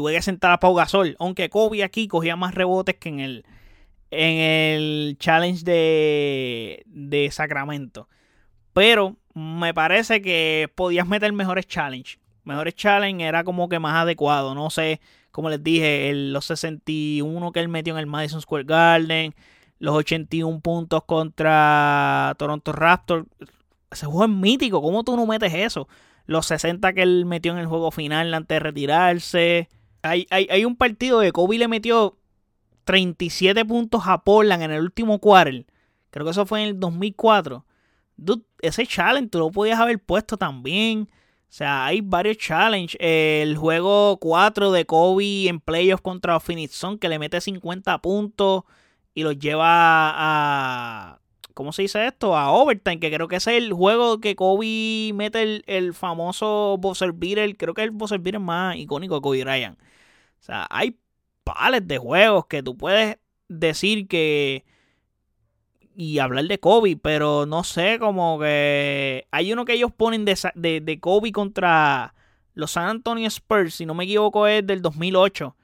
tuve 0.00 0.14
que 0.14 0.22
sentar 0.22 0.50
a 0.52 0.60
Pau 0.60 0.74
Gasol. 0.74 1.14
Aunque 1.18 1.50
Kobe 1.50 1.84
aquí 1.84 2.08
cogía 2.08 2.34
más 2.34 2.54
rebotes 2.54 2.96
que 2.96 3.10
en 3.10 3.20
el, 3.20 3.44
en 4.10 4.38
el 4.38 5.16
challenge 5.18 5.64
de, 5.64 6.82
de 6.86 7.30
Sacramento. 7.30 8.08
Pero 8.72 9.16
me 9.34 9.74
parece 9.74 10.22
que 10.22 10.70
podías 10.74 11.06
meter 11.06 11.32
mejores 11.32 11.66
challenge. 11.66 12.18
Mejores 12.44 12.74
challenge 12.74 13.24
era 13.24 13.44
como 13.44 13.68
que 13.68 13.78
más 13.78 13.94
adecuado. 13.96 14.54
No 14.54 14.70
sé, 14.70 15.00
como 15.30 15.50
les 15.50 15.62
dije, 15.62 16.12
los 16.14 16.44
61 16.46 17.52
que 17.52 17.60
él 17.60 17.68
metió 17.68 17.94
en 17.94 18.00
el 18.00 18.06
Madison 18.06 18.40
Square 18.40 18.64
Garden. 18.64 19.34
los 19.78 19.94
81 19.94 20.60
puntos 20.60 21.04
contra 21.04 22.34
Toronto 22.38 22.72
Raptors. 22.72 23.26
Ese 23.90 24.06
juego 24.06 24.24
es 24.24 24.30
mítico, 24.30 24.82
¿cómo 24.82 25.04
tú 25.04 25.16
no 25.16 25.26
metes 25.26 25.52
eso? 25.54 25.88
Los 26.26 26.46
60 26.46 26.92
que 26.92 27.02
él 27.02 27.24
metió 27.26 27.52
en 27.52 27.58
el 27.58 27.66
juego 27.66 27.90
final 27.90 28.32
antes 28.34 28.56
de 28.56 28.60
retirarse. 28.60 29.68
Hay, 30.02 30.26
hay, 30.30 30.64
un 30.64 30.76
partido 30.76 31.20
de 31.20 31.32
Kobe 31.32 31.58
le 31.58 31.68
metió 31.68 32.16
37 32.90 33.64
puntos 33.66 34.02
a 34.04 34.24
Portland 34.24 34.64
en 34.64 34.72
el 34.72 34.82
último 34.82 35.20
quarter. 35.20 35.64
Creo 36.10 36.24
que 36.26 36.32
eso 36.32 36.44
fue 36.44 36.62
en 36.62 36.70
el 36.70 36.80
2004. 36.80 37.64
Dude, 38.16 38.42
ese 38.62 38.84
challenge 38.84 39.28
tú 39.28 39.38
lo 39.38 39.52
podías 39.52 39.78
haber 39.78 40.00
puesto 40.00 40.36
también. 40.36 41.08
O 41.12 41.52
sea, 41.52 41.86
hay 41.86 42.00
varios 42.00 42.36
challenges. 42.38 42.96
El 42.98 43.56
juego 43.56 44.18
4 44.18 44.72
de 44.72 44.86
Kobe 44.86 45.46
en 45.46 45.60
playoffs 45.60 46.02
contra 46.02 46.40
Phoenix 46.40 46.72
Sun 46.72 46.98
que 46.98 47.08
le 47.08 47.20
mete 47.20 47.40
50 47.40 47.96
puntos 48.02 48.64
y 49.14 49.22
los 49.22 49.38
lleva 49.38 49.62
a. 49.68 51.20
¿Cómo 51.54 51.72
se 51.72 51.82
dice 51.82 52.04
esto? 52.08 52.36
A 52.36 52.50
overtime, 52.50 52.98
que 52.98 53.12
creo 53.12 53.28
que 53.28 53.36
es 53.36 53.46
el 53.46 53.72
juego 53.72 54.20
que 54.20 54.34
Kobe 54.34 55.12
mete 55.14 55.62
el, 55.64 55.94
famoso 55.94 56.76
buzzer 56.80 57.12
beater. 57.12 57.56
Creo 57.56 57.72
que 57.72 57.82
es 57.82 57.86
el 57.86 57.92
buzzer 57.92 58.18
beater 58.18 58.40
más 58.40 58.74
icónico 58.74 59.14
de 59.14 59.20
Kobe 59.20 59.44
Bryant. 59.44 59.78
O 59.78 60.42
sea, 60.42 60.66
hay 60.70 60.98
de 61.82 61.98
juegos 61.98 62.46
que 62.46 62.62
tú 62.62 62.76
puedes 62.76 63.18
decir 63.48 64.08
que 64.08 64.64
y 66.00 66.18
hablar 66.18 66.46
de 66.46 66.58
Kobe, 66.58 66.96
pero 66.96 67.46
no 67.46 67.64
sé, 67.64 67.98
como 67.98 68.38
que 68.38 69.26
hay 69.30 69.52
uno 69.52 69.64
que 69.64 69.74
ellos 69.74 69.92
ponen 69.92 70.24
de, 70.24 70.80
de, 70.80 71.00
Kobe 71.00 71.32
contra 71.32 72.14
los 72.54 72.70
San 72.70 72.88
Antonio 72.88 73.26
Spurs, 73.26 73.74
si 73.74 73.86
no 73.86 73.94
me 73.94 74.04
equivoco 74.04 74.46
es 74.46 74.66
del 74.66 74.80
2008. 74.80 75.56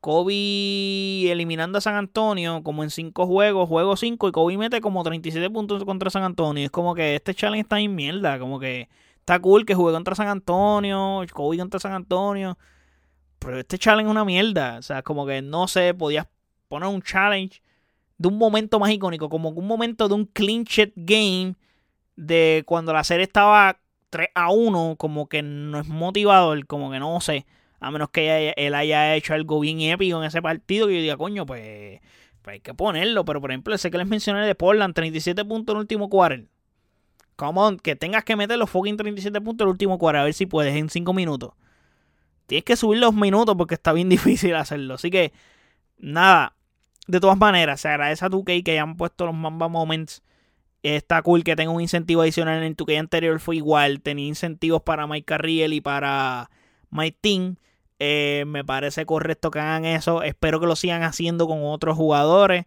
Kobe 0.00 1.30
eliminando 1.30 1.78
a 1.78 1.80
San 1.80 1.96
Antonio 1.96 2.62
como 2.62 2.84
en 2.84 2.90
5 2.90 3.26
juegos, 3.26 3.68
juego 3.68 3.96
5 3.96 4.28
y 4.28 4.32
Kobe 4.32 4.58
mete 4.58 4.80
como 4.80 5.02
37 5.02 5.50
puntos 5.50 5.84
contra 5.84 6.10
San 6.10 6.22
Antonio. 6.22 6.64
Es 6.64 6.70
como 6.70 6.94
que 6.94 7.16
este 7.16 7.34
challenge 7.34 7.62
está 7.62 7.80
en 7.80 7.94
mierda, 7.94 8.38
como 8.38 8.60
que 8.60 8.88
está 9.18 9.40
cool 9.40 9.64
que 9.64 9.74
juegue 9.74 9.96
contra 9.96 10.14
San 10.14 10.28
Antonio, 10.28 11.22
Kobe 11.32 11.58
contra 11.58 11.80
San 11.80 11.92
Antonio, 11.92 12.58
pero 13.38 13.58
este 13.58 13.78
challenge 13.78 14.08
es 14.08 14.10
una 14.10 14.24
mierda, 14.24 14.78
o 14.78 14.82
sea, 14.82 15.02
como 15.02 15.26
que 15.26 15.42
no 15.42 15.68
sé, 15.68 15.94
podías 15.94 16.26
poner 16.68 16.88
un 16.88 17.02
challenge 17.02 17.62
de 18.18 18.28
un 18.28 18.36
momento 18.36 18.78
más 18.78 18.90
icónico, 18.90 19.28
como 19.28 19.50
un 19.50 19.66
momento 19.66 20.08
de 20.08 20.14
un 20.14 20.26
clinched 20.26 20.92
game 20.96 21.54
de 22.16 22.64
cuando 22.66 22.92
la 22.92 23.04
serie 23.04 23.24
estaba 23.24 23.80
3 24.10 24.28
a 24.34 24.50
1, 24.50 24.96
como 24.98 25.28
que 25.28 25.42
no 25.42 25.78
es 25.80 25.86
motivador, 25.86 26.66
como 26.66 26.90
que 26.90 26.98
no 26.98 27.20
sé, 27.20 27.46
a 27.80 27.90
menos 27.90 28.10
que 28.10 28.54
él 28.56 28.74
haya 28.74 29.14
hecho 29.14 29.34
algo 29.34 29.60
bien 29.60 29.80
épico 29.80 30.18
en 30.18 30.24
ese 30.24 30.42
partido 30.42 30.88
que 30.88 30.94
yo 30.96 31.00
diga, 31.00 31.16
coño, 31.16 31.46
pues, 31.46 32.00
pues 32.42 32.54
hay 32.54 32.60
que 32.60 32.74
ponerlo, 32.74 33.24
pero 33.24 33.40
por 33.40 33.50
ejemplo, 33.50 33.74
ese 33.74 33.90
que 33.90 33.98
les 33.98 34.06
mencioné 34.06 34.44
de 34.46 34.54
Portland, 34.54 34.94
37 34.94 35.44
puntos 35.44 35.74
en 35.74 35.76
el 35.76 35.80
último 35.82 36.08
quarter. 36.08 36.46
Come 37.36 37.60
on, 37.60 37.78
que 37.78 37.94
tengas 37.94 38.24
que 38.24 38.34
meter 38.34 38.58
los 38.58 38.68
fucking 38.68 38.96
37 38.96 39.40
puntos 39.40 39.64
en 39.64 39.68
el 39.68 39.72
último 39.72 39.96
quarter, 39.96 40.22
a 40.22 40.24
ver 40.24 40.34
si 40.34 40.46
puedes 40.46 40.74
en 40.74 40.90
5 40.90 41.12
minutos. 41.12 41.52
Tienes 42.48 42.64
que 42.64 42.76
subir 42.76 42.98
los 42.98 43.14
minutos 43.14 43.54
porque 43.56 43.74
está 43.74 43.92
bien 43.92 44.08
difícil 44.16 44.56
hacerlo. 44.56 44.94
Así 44.94 45.10
que, 45.10 45.32
nada, 45.98 46.56
de 47.06 47.20
todas 47.20 47.38
maneras, 47.38 47.80
se 47.80 47.88
agradece 47.88 48.24
a 48.24 48.30
2K 48.30 48.64
que 48.64 48.72
hayan 48.72 48.96
puesto 48.96 49.26
los 49.26 49.34
Mamba 49.34 49.68
Moments. 49.68 50.22
Está 50.82 51.22
cool 51.22 51.44
que 51.44 51.56
tenga 51.56 51.70
un 51.70 51.82
incentivo 51.82 52.22
adicional. 52.22 52.62
En 52.64 52.76
2K 52.76 52.98
anterior 52.98 53.38
fue 53.38 53.56
igual. 53.56 54.00
Tenía 54.00 54.26
incentivos 54.26 54.82
para 54.82 55.06
Mike 55.06 55.26
Carriel 55.26 55.72
y 55.74 55.80
para 55.80 56.50
Mike 56.90 57.18
Team. 57.20 57.56
Eh, 58.00 58.44
me 58.46 58.64
parece 58.64 59.06
correcto 59.06 59.50
que 59.50 59.60
hagan 59.60 59.84
eso. 59.84 60.22
Espero 60.22 60.58
que 60.58 60.66
lo 60.66 60.76
sigan 60.76 61.02
haciendo 61.02 61.46
con 61.46 61.60
otros 61.62 61.96
jugadores 61.96 62.66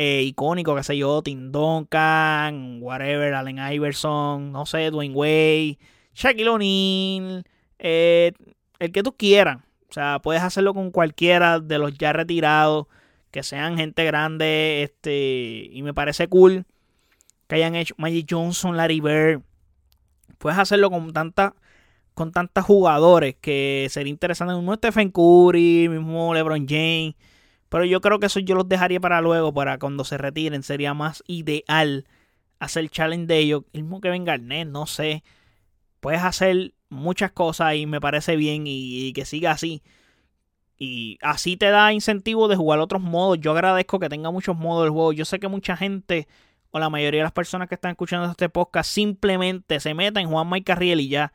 eh, 0.00 0.22
icónicos, 0.22 0.76
que 0.76 0.84
sé 0.84 0.96
yo, 0.96 1.22
Tim 1.22 1.50
Duncan, 1.50 2.78
whatever, 2.80 3.34
Allen 3.34 3.58
Iverson, 3.58 4.52
no 4.52 4.64
sé, 4.64 4.92
Dwayne 4.92 5.12
Wade, 5.14 5.78
Shaquille 6.14 6.48
O'Neal, 6.48 7.44
eh, 7.80 8.32
el 8.78 8.92
que 8.92 9.02
tú 9.02 9.16
quieras. 9.16 9.58
O 9.88 9.92
sea, 9.92 10.20
puedes 10.22 10.42
hacerlo 10.42 10.74
con 10.74 10.90
cualquiera 10.90 11.60
de 11.60 11.78
los 11.78 11.96
ya 11.96 12.12
retirados 12.12 12.86
que 13.30 13.42
sean 13.42 13.76
gente 13.76 14.04
grande, 14.04 14.82
este, 14.82 15.68
y 15.70 15.82
me 15.82 15.94
parece 15.94 16.28
cool 16.28 16.64
que 17.46 17.56
hayan 17.56 17.74
hecho 17.74 17.94
Magic 17.98 18.26
Johnson, 18.30 18.76
Larry 18.76 19.00
Bird. 19.00 19.42
Puedes 20.38 20.58
hacerlo 20.58 20.90
con 20.90 21.12
tanta 21.12 21.54
con 22.14 22.32
tantos 22.32 22.64
jugadores 22.64 23.36
que 23.40 23.86
sería 23.90 24.10
interesante, 24.10 24.52
mismo 24.52 24.74
Stephen 24.74 25.12
Curry, 25.12 25.88
mismo 25.88 26.34
LeBron 26.34 26.66
James, 26.68 27.14
pero 27.68 27.84
yo 27.84 28.00
creo 28.00 28.18
que 28.18 28.26
eso 28.26 28.40
yo 28.40 28.56
los 28.56 28.68
dejaría 28.68 28.98
para 28.98 29.20
luego, 29.20 29.54
para 29.54 29.78
cuando 29.78 30.02
se 30.04 30.18
retiren, 30.18 30.64
sería 30.64 30.94
más 30.94 31.22
ideal 31.28 32.06
hacer 32.58 32.88
challenge 32.88 33.26
de 33.26 33.38
ellos, 33.38 33.62
el 33.72 33.82
mismo 33.84 34.00
que 34.00 34.18
Garnett, 34.18 34.66
no 34.66 34.86
sé. 34.86 35.22
Puedes 36.00 36.22
hacer 36.22 36.74
muchas 36.88 37.32
cosas 37.32 37.74
y 37.74 37.86
me 37.86 38.00
parece 38.00 38.36
bien 38.36 38.64
y 38.66 39.12
que 39.12 39.24
siga 39.24 39.52
así. 39.52 39.82
Y 40.78 41.18
así 41.22 41.56
te 41.56 41.70
da 41.70 41.92
incentivo 41.92 42.46
de 42.46 42.54
jugar 42.56 42.78
otros 42.78 43.02
modos. 43.02 43.38
Yo 43.40 43.50
agradezco 43.50 43.98
que 43.98 44.08
tenga 44.08 44.30
muchos 44.30 44.56
modos 44.56 44.84
del 44.84 44.92
juego. 44.92 45.12
Yo 45.12 45.24
sé 45.24 45.40
que 45.40 45.48
mucha 45.48 45.76
gente, 45.76 46.28
o 46.70 46.78
la 46.78 46.88
mayoría 46.88 47.20
de 47.20 47.24
las 47.24 47.32
personas 47.32 47.68
que 47.68 47.74
están 47.74 47.90
escuchando 47.90 48.30
este 48.30 48.48
podcast, 48.48 48.88
simplemente 48.88 49.80
se 49.80 49.92
meten 49.94 50.24
en 50.24 50.30
Juan 50.30 50.48
Mike 50.48 50.64
Carriel 50.64 51.00
y 51.00 51.08
ya. 51.08 51.32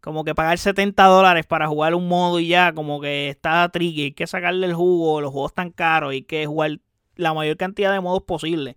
Como 0.00 0.22
que 0.22 0.34
pagar 0.34 0.58
70 0.58 1.02
dólares 1.06 1.44
para 1.46 1.66
jugar 1.66 1.94
un 1.94 2.06
modo 2.06 2.38
y 2.38 2.48
ya, 2.48 2.72
como 2.72 3.00
que 3.00 3.30
está 3.30 3.68
tricky. 3.70 4.02
Hay 4.02 4.12
que 4.12 4.26
sacarle 4.28 4.66
el 4.66 4.74
jugo, 4.74 5.20
los 5.20 5.32
juegos 5.32 5.50
están 5.50 5.70
caros, 5.70 6.12
hay 6.12 6.22
que 6.22 6.46
jugar 6.46 6.78
la 7.16 7.34
mayor 7.34 7.56
cantidad 7.56 7.92
de 7.92 8.00
modos 8.00 8.22
posible. 8.22 8.76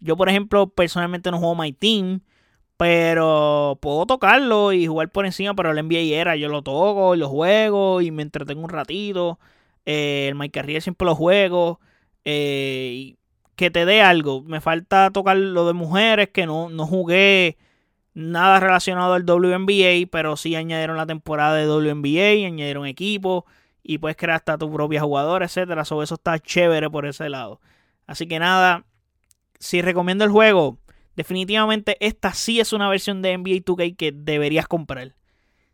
Yo, 0.00 0.16
por 0.16 0.28
ejemplo, 0.30 0.68
personalmente 0.68 1.30
no 1.30 1.38
juego 1.38 1.56
My 1.56 1.72
Team. 1.72 2.22
Pero 2.76 3.78
puedo 3.80 4.06
tocarlo 4.06 4.72
y 4.72 4.86
jugar 4.86 5.10
por 5.10 5.26
encima, 5.26 5.54
pero 5.54 5.70
el 5.70 5.86
NBA 5.86 6.16
era, 6.20 6.36
yo 6.36 6.48
lo 6.48 6.62
toco 6.62 7.14
y 7.14 7.18
lo 7.18 7.28
juego 7.28 8.00
y 8.00 8.10
me 8.10 8.22
entretengo 8.22 8.62
un 8.62 8.70
ratito. 8.70 9.38
Eh, 9.86 10.26
el 10.28 10.34
Mike 10.34 10.52
Carrier 10.60 10.82
siempre 10.82 11.06
lo 11.06 11.14
juego. 11.14 11.80
Eh, 12.24 13.16
que 13.56 13.70
te 13.70 13.84
dé 13.84 14.02
algo. 14.02 14.42
Me 14.42 14.60
falta 14.60 15.10
tocar 15.10 15.36
lo 15.36 15.66
de 15.66 15.72
mujeres, 15.74 16.30
que 16.30 16.46
no, 16.46 16.68
no 16.70 16.86
jugué 16.86 17.58
nada 18.14 18.60
relacionado 18.60 19.14
al 19.14 19.24
WNBA, 19.24 20.08
pero 20.10 20.36
sí 20.36 20.54
añadieron 20.56 20.96
la 20.96 21.06
temporada 21.06 21.54
de 21.56 21.66
WNBA, 21.68 22.46
añadieron 22.46 22.86
equipos 22.86 23.44
y 23.82 23.98
puedes 23.98 24.16
crear 24.16 24.36
hasta 24.36 24.58
tu 24.58 24.72
propia 24.72 25.00
jugadora, 25.02 25.46
etcétera. 25.46 25.84
Sobre 25.84 26.04
eso 26.04 26.14
está 26.14 26.38
chévere 26.38 26.90
por 26.90 27.06
ese 27.06 27.28
lado. 27.28 27.60
Así 28.06 28.26
que 28.26 28.38
nada, 28.38 28.84
si 29.58 29.82
recomiendo 29.82 30.24
el 30.24 30.30
juego, 30.30 30.78
definitivamente 31.16 31.96
esta 32.00 32.32
sí 32.34 32.60
es 32.60 32.72
una 32.72 32.88
versión 32.88 33.22
de 33.22 33.36
NBA 33.36 33.64
2K 33.64 33.96
que 33.96 34.12
deberías 34.12 34.66
comprar. 34.66 35.14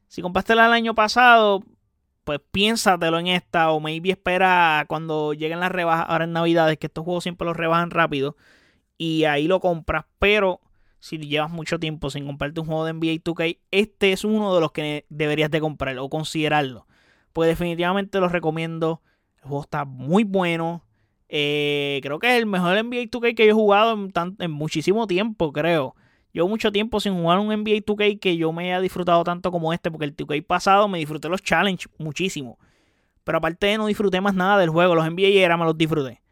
Si 0.09 0.23
compraste 0.23 0.55
el 0.55 0.61
año 0.61 0.95
pasado, 0.95 1.63
pues 2.25 2.41
piénsatelo 2.51 3.19
en 3.19 3.29
esta 3.29 3.71
o 3.71 3.81
maybe 3.81 4.11
espera 4.11 4.85
cuando 4.89 5.33
lleguen 5.35 5.61
las 5.61 5.73
rebajas 5.73 6.07
ahora 6.09 6.25
en 6.25 6.33
Navidades, 6.33 6.79
que 6.79 6.87
estos 6.87 7.05
juegos 7.05 7.23
siempre 7.25 7.47
los 7.47 7.57
rebajan 7.57 7.91
rápido 7.91 8.37
y 8.99 9.25
ahí 9.25 9.47
lo 9.47 9.61
compras, 9.61 10.05
pero 10.19 10.61
si 11.01 11.19
llevas 11.19 11.51
mucho 11.51 11.79
tiempo 11.79 12.11
sin 12.11 12.27
comprarte 12.27 12.61
un 12.61 12.67
juego 12.67 12.85
de 12.85 12.93
NBA 12.93 13.23
2K, 13.23 13.59
este 13.71 14.13
es 14.13 14.25
uno 14.25 14.55
de 14.55 14.61
los 14.61 14.73
que 14.73 15.07
deberías 15.09 15.51
de 15.51 15.61
comprar 15.61 15.97
o 15.99 16.09
considerarlo. 16.09 16.87
Pues 17.33 17.49
definitivamente 17.49 18.19
lo 18.21 18.29
recomiendo. 18.29 19.03
El 19.37 19.45
juego 19.45 19.63
está 19.63 19.85
muy 19.85 20.25
bueno. 20.25 20.85
Eh, 21.29 22.01
creo 22.03 22.19
que 22.19 22.29
es 22.35 22.39
el 22.39 22.47
mejor 22.47 22.83
NBA 22.83 23.11
2K 23.11 23.35
que 23.35 23.45
yo 23.47 23.51
he 23.51 23.55
jugado 23.55 23.97
en, 24.39 24.51
muchísimo 24.51 25.07
tiempo, 25.07 25.53
creo. 25.53 25.95
Llevo 26.33 26.49
mucho 26.49 26.73
tiempo 26.73 27.01
sin 27.01 27.15
jugar 27.15 27.39
un 27.39 27.49
NBA 27.49 27.85
2K 27.85 28.19
que 28.19 28.37
yo 28.37 28.53
me 28.53 28.65
haya 28.65 28.81
disfrutado 28.81 29.25
tanto 29.25 29.51
como 29.51 29.73
este, 29.73 29.91
porque 29.91 30.07
el 30.07 30.17
2K 30.17 30.45
pasado 30.47 30.89
me 30.89 30.99
disfruté 30.99 31.29
los 31.29 31.43
challenges 31.43 31.89
muchísimo. 31.99 32.59
Pero 33.25 33.39
aparte 33.39 33.77
no 33.77 33.87
disfruté 33.87 34.21
más 34.21 34.35
nada 34.35 34.59
del 34.59 34.71
juego, 34.71 34.95
los 34.95 35.05
NBA 35.05 35.41
era 35.45 35.57
me 35.57 35.65
los 35.65 35.77
disfruté. 35.77 36.23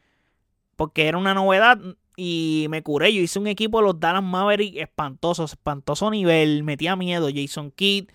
Porque 0.77 1.07
era 1.09 1.19
una 1.19 1.35
novedad 1.35 1.79
y 2.17 2.67
me 2.71 2.83
curé. 2.83 3.13
Yo 3.13 3.21
hice 3.21 3.39
un 3.39 3.47
equipo 3.47 3.79
de 3.79 3.85
los 3.85 4.01
Dallas 4.01 4.23
Mavericks 4.23 4.79
espantoso, 4.79 5.45
espantoso 5.45 6.11
nivel, 6.11 6.65
metía 6.65 6.97
miedo. 6.97 7.29
Jason 7.35 7.71
Kidd, 7.71 8.09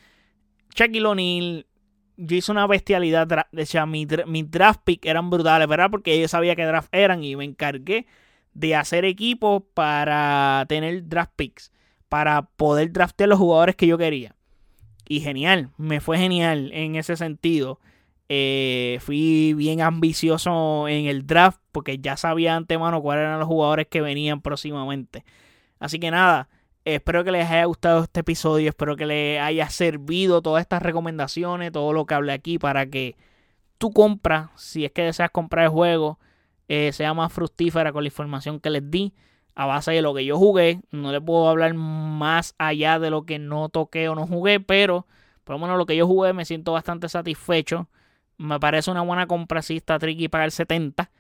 Shaquille 0.76 1.06
O'Neal, 1.06 1.68
yo 2.22 2.38
hice 2.38 2.52
una 2.52 2.68
bestialidad. 2.68 3.28
Decía, 3.52 3.86
mi, 3.86 4.08
mi 4.28 4.44
draft 4.44 4.82
pick 4.84 5.06
eran 5.06 5.30
brutales, 5.30 5.68
¿verdad? 5.68 5.90
Porque 5.90 6.20
yo 6.20 6.28
sabía 6.28 6.56
qué 6.56 6.66
draft 6.66 6.94
eran 6.94 7.24
y 7.24 7.36
me 7.36 7.46
encargué 7.46 8.06
de 8.54 8.76
hacer 8.76 9.06
equipos 9.06 9.64
para 9.74 10.66
tener 10.68 11.08
draft 11.08 11.34
picks. 11.36 11.72
Para 12.10 12.44
poder 12.44 12.92
draftear 12.92 13.30
los 13.30 13.40
jugadores 13.40 13.76
que 13.76 13.88
yo 13.88 13.98
quería. 13.98 14.36
Y 15.08 15.22
genial, 15.22 15.70
me 15.78 16.00
fue 16.00 16.18
genial 16.18 16.72
en 16.74 16.96
ese 16.96 17.16
sentido. 17.16 17.80
Eh, 18.30 19.00
fui 19.02 19.54
bien 19.54 19.82
ambicioso 19.82 20.88
en 20.88 21.08
el 21.08 21.26
draft 21.28 21.60
porque 21.72 21.98
ya 21.98 22.16
sabía 22.18 22.56
antemano 22.56 23.02
cuáles 23.02 23.24
eran 23.24 23.40
los 23.40 23.48
jugadores 23.48 23.88
que 23.88 24.02
venían 24.02 24.42
próximamente. 24.42 25.26
Así 25.80 26.00
que 26.00 26.12
nada, 26.12 26.48
Espero 26.84 27.24
que 27.24 27.32
les 27.32 27.48
haya 27.50 27.66
gustado 27.66 28.04
este 28.04 28.22
episodio, 28.22 28.70
espero 28.70 28.96
que 28.96 29.06
les 29.06 29.40
haya 29.40 29.70
servido 29.70 30.42
todas 30.42 30.62
estas 30.62 30.82
recomendaciones, 30.82 31.72
todo 31.72 31.94
lo 31.94 32.08
que 32.08 32.16
hablé 32.16 32.34
aquí 32.34 32.58
para 32.58 32.88
que 32.88 33.16
tú 33.78 33.92
compras, 33.92 34.50
si 34.56 34.86
es 34.86 34.92
que 34.92 35.04
deseas 35.04 35.30
comprar 35.30 35.66
el 35.66 35.72
juego, 35.72 36.20
eh, 36.68 36.92
sea 36.92 37.14
más 37.14 37.32
fructífera 37.32 37.92
con 37.92 38.04
la 38.04 38.08
información 38.08 38.60
que 38.60 38.72
les 38.72 38.90
di 38.90 39.14
a 39.54 39.68
base 39.68 39.92
de 39.92 40.02
lo 40.02 40.14
que 40.16 40.26
yo 40.26 40.38
jugué. 40.38 40.82
No 40.92 41.12
les 41.12 41.22
puedo 41.22 41.50
hablar 41.50 41.74
más 41.76 42.56
allá 42.58 42.98
de 42.98 43.12
lo 43.12 43.26
que 43.26 43.38
no 43.38 43.70
toqué 43.70 44.10
o 44.10 44.16
no 44.16 44.26
jugué, 44.26 44.60
pero 44.60 45.06
por 45.44 45.56
lo 45.56 45.60
menos 45.60 45.78
lo 45.78 45.86
que 45.86 45.96
yo 45.96 46.08
jugué 46.08 46.34
me 46.34 46.46
siento 46.46 46.72
bastante 46.72 47.10
satisfecho. 47.10 47.90
Me 48.38 48.60
parece 48.60 48.90
una 48.90 49.02
buena 49.02 49.28
compra, 49.28 49.62
si 49.62 49.78
está 49.78 50.00
tricky 50.00 50.30
pagar 50.30 50.50
70, 50.50 51.12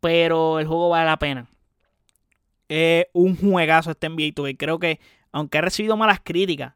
pero 0.00 0.58
el 0.58 0.66
juego 0.66 0.90
vale 0.90 1.06
la 1.06 1.18
pena. 1.18 1.48
Es 2.74 3.06
un 3.12 3.36
juegazo 3.36 3.90
este 3.90 4.08
NBA 4.08 4.32
2 4.34 4.52
Creo 4.56 4.78
que, 4.78 4.98
aunque 5.30 5.58
he 5.58 5.60
recibido 5.60 5.94
malas 5.98 6.20
críticas, 6.24 6.72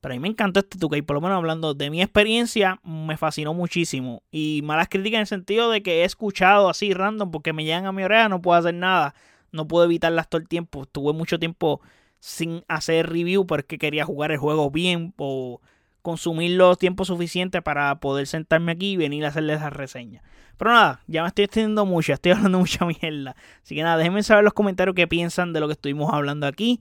pero 0.00 0.12
a 0.12 0.16
mí 0.16 0.20
me 0.20 0.26
encantó 0.26 0.58
este 0.58 0.76
2K, 0.76 1.06
por 1.06 1.14
lo 1.14 1.20
menos 1.20 1.36
hablando 1.36 1.72
de 1.72 1.88
mi 1.88 2.02
experiencia, 2.02 2.80
me 2.82 3.16
fascinó 3.16 3.54
muchísimo. 3.54 4.24
Y 4.32 4.62
malas 4.64 4.88
críticas 4.88 5.18
en 5.18 5.20
el 5.20 5.26
sentido 5.28 5.70
de 5.70 5.84
que 5.84 6.02
he 6.02 6.04
escuchado 6.04 6.68
así 6.68 6.92
random 6.92 7.30
porque 7.30 7.52
me 7.52 7.62
llegan 7.62 7.86
a 7.86 7.92
mi 7.92 8.02
oreja, 8.02 8.28
no 8.28 8.42
puedo 8.42 8.58
hacer 8.58 8.74
nada. 8.74 9.14
No 9.52 9.68
puedo 9.68 9.84
evitarlas 9.84 10.28
todo 10.28 10.40
el 10.40 10.48
tiempo. 10.48 10.82
Estuve 10.82 11.12
mucho 11.12 11.38
tiempo 11.38 11.80
sin 12.18 12.64
hacer 12.66 13.08
review 13.08 13.46
porque 13.46 13.78
quería 13.78 14.04
jugar 14.04 14.32
el 14.32 14.38
juego 14.38 14.68
bien 14.72 15.14
o 15.16 15.60
consumir 16.06 16.52
los 16.52 16.78
tiempos 16.78 17.08
suficientes 17.08 17.60
para 17.62 17.98
poder 17.98 18.28
sentarme 18.28 18.70
aquí 18.70 18.92
y 18.92 18.96
venir 18.96 19.24
a 19.24 19.28
hacerles 19.28 19.60
la 19.60 19.70
reseña. 19.70 20.22
Pero 20.56 20.70
nada, 20.70 21.00
ya 21.08 21.22
me 21.22 21.28
estoy 21.28 21.46
extendiendo 21.46 21.84
mucho, 21.84 22.12
estoy 22.14 22.30
hablando 22.30 22.60
mucha 22.60 22.86
mierda. 22.86 23.34
Así 23.60 23.74
que 23.74 23.82
nada, 23.82 23.96
déjenme 23.96 24.22
saber 24.22 24.42
en 24.42 24.44
los 24.44 24.54
comentarios 24.54 24.94
qué 24.94 25.08
piensan 25.08 25.52
de 25.52 25.58
lo 25.58 25.66
que 25.66 25.72
estuvimos 25.72 26.14
hablando 26.14 26.46
aquí 26.46 26.80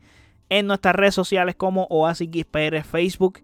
en 0.50 0.68
nuestras 0.68 0.94
redes 0.94 1.16
sociales 1.16 1.56
como 1.56 1.88
OasisXPR, 1.90 2.84
Facebook, 2.84 3.40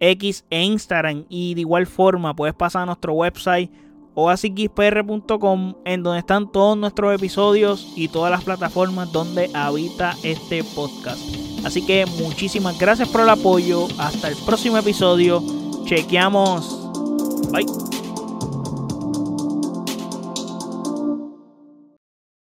X 0.00 0.46
e 0.48 0.62
Instagram. 0.62 1.26
Y 1.28 1.52
de 1.54 1.60
igual 1.60 1.86
forma 1.86 2.34
puedes 2.34 2.54
pasar 2.54 2.84
a 2.84 2.86
nuestro 2.86 3.12
website 3.12 3.70
oasisxpr.com 4.14 5.74
en 5.84 6.02
donde 6.02 6.20
están 6.20 6.50
todos 6.50 6.78
nuestros 6.78 7.14
episodios 7.14 7.92
y 7.96 8.08
todas 8.08 8.30
las 8.30 8.44
plataformas 8.44 9.12
donde 9.12 9.50
habita 9.52 10.14
este 10.22 10.64
podcast. 10.64 11.47
Así 11.68 11.82
que 11.82 12.06
muchísimas 12.06 12.78
gracias 12.78 13.10
por 13.10 13.20
el 13.20 13.28
apoyo. 13.28 13.88
Hasta 13.98 14.28
el 14.28 14.36
próximo 14.36 14.78
episodio. 14.78 15.42
Chequeamos. 15.84 16.90
Bye. 17.52 17.66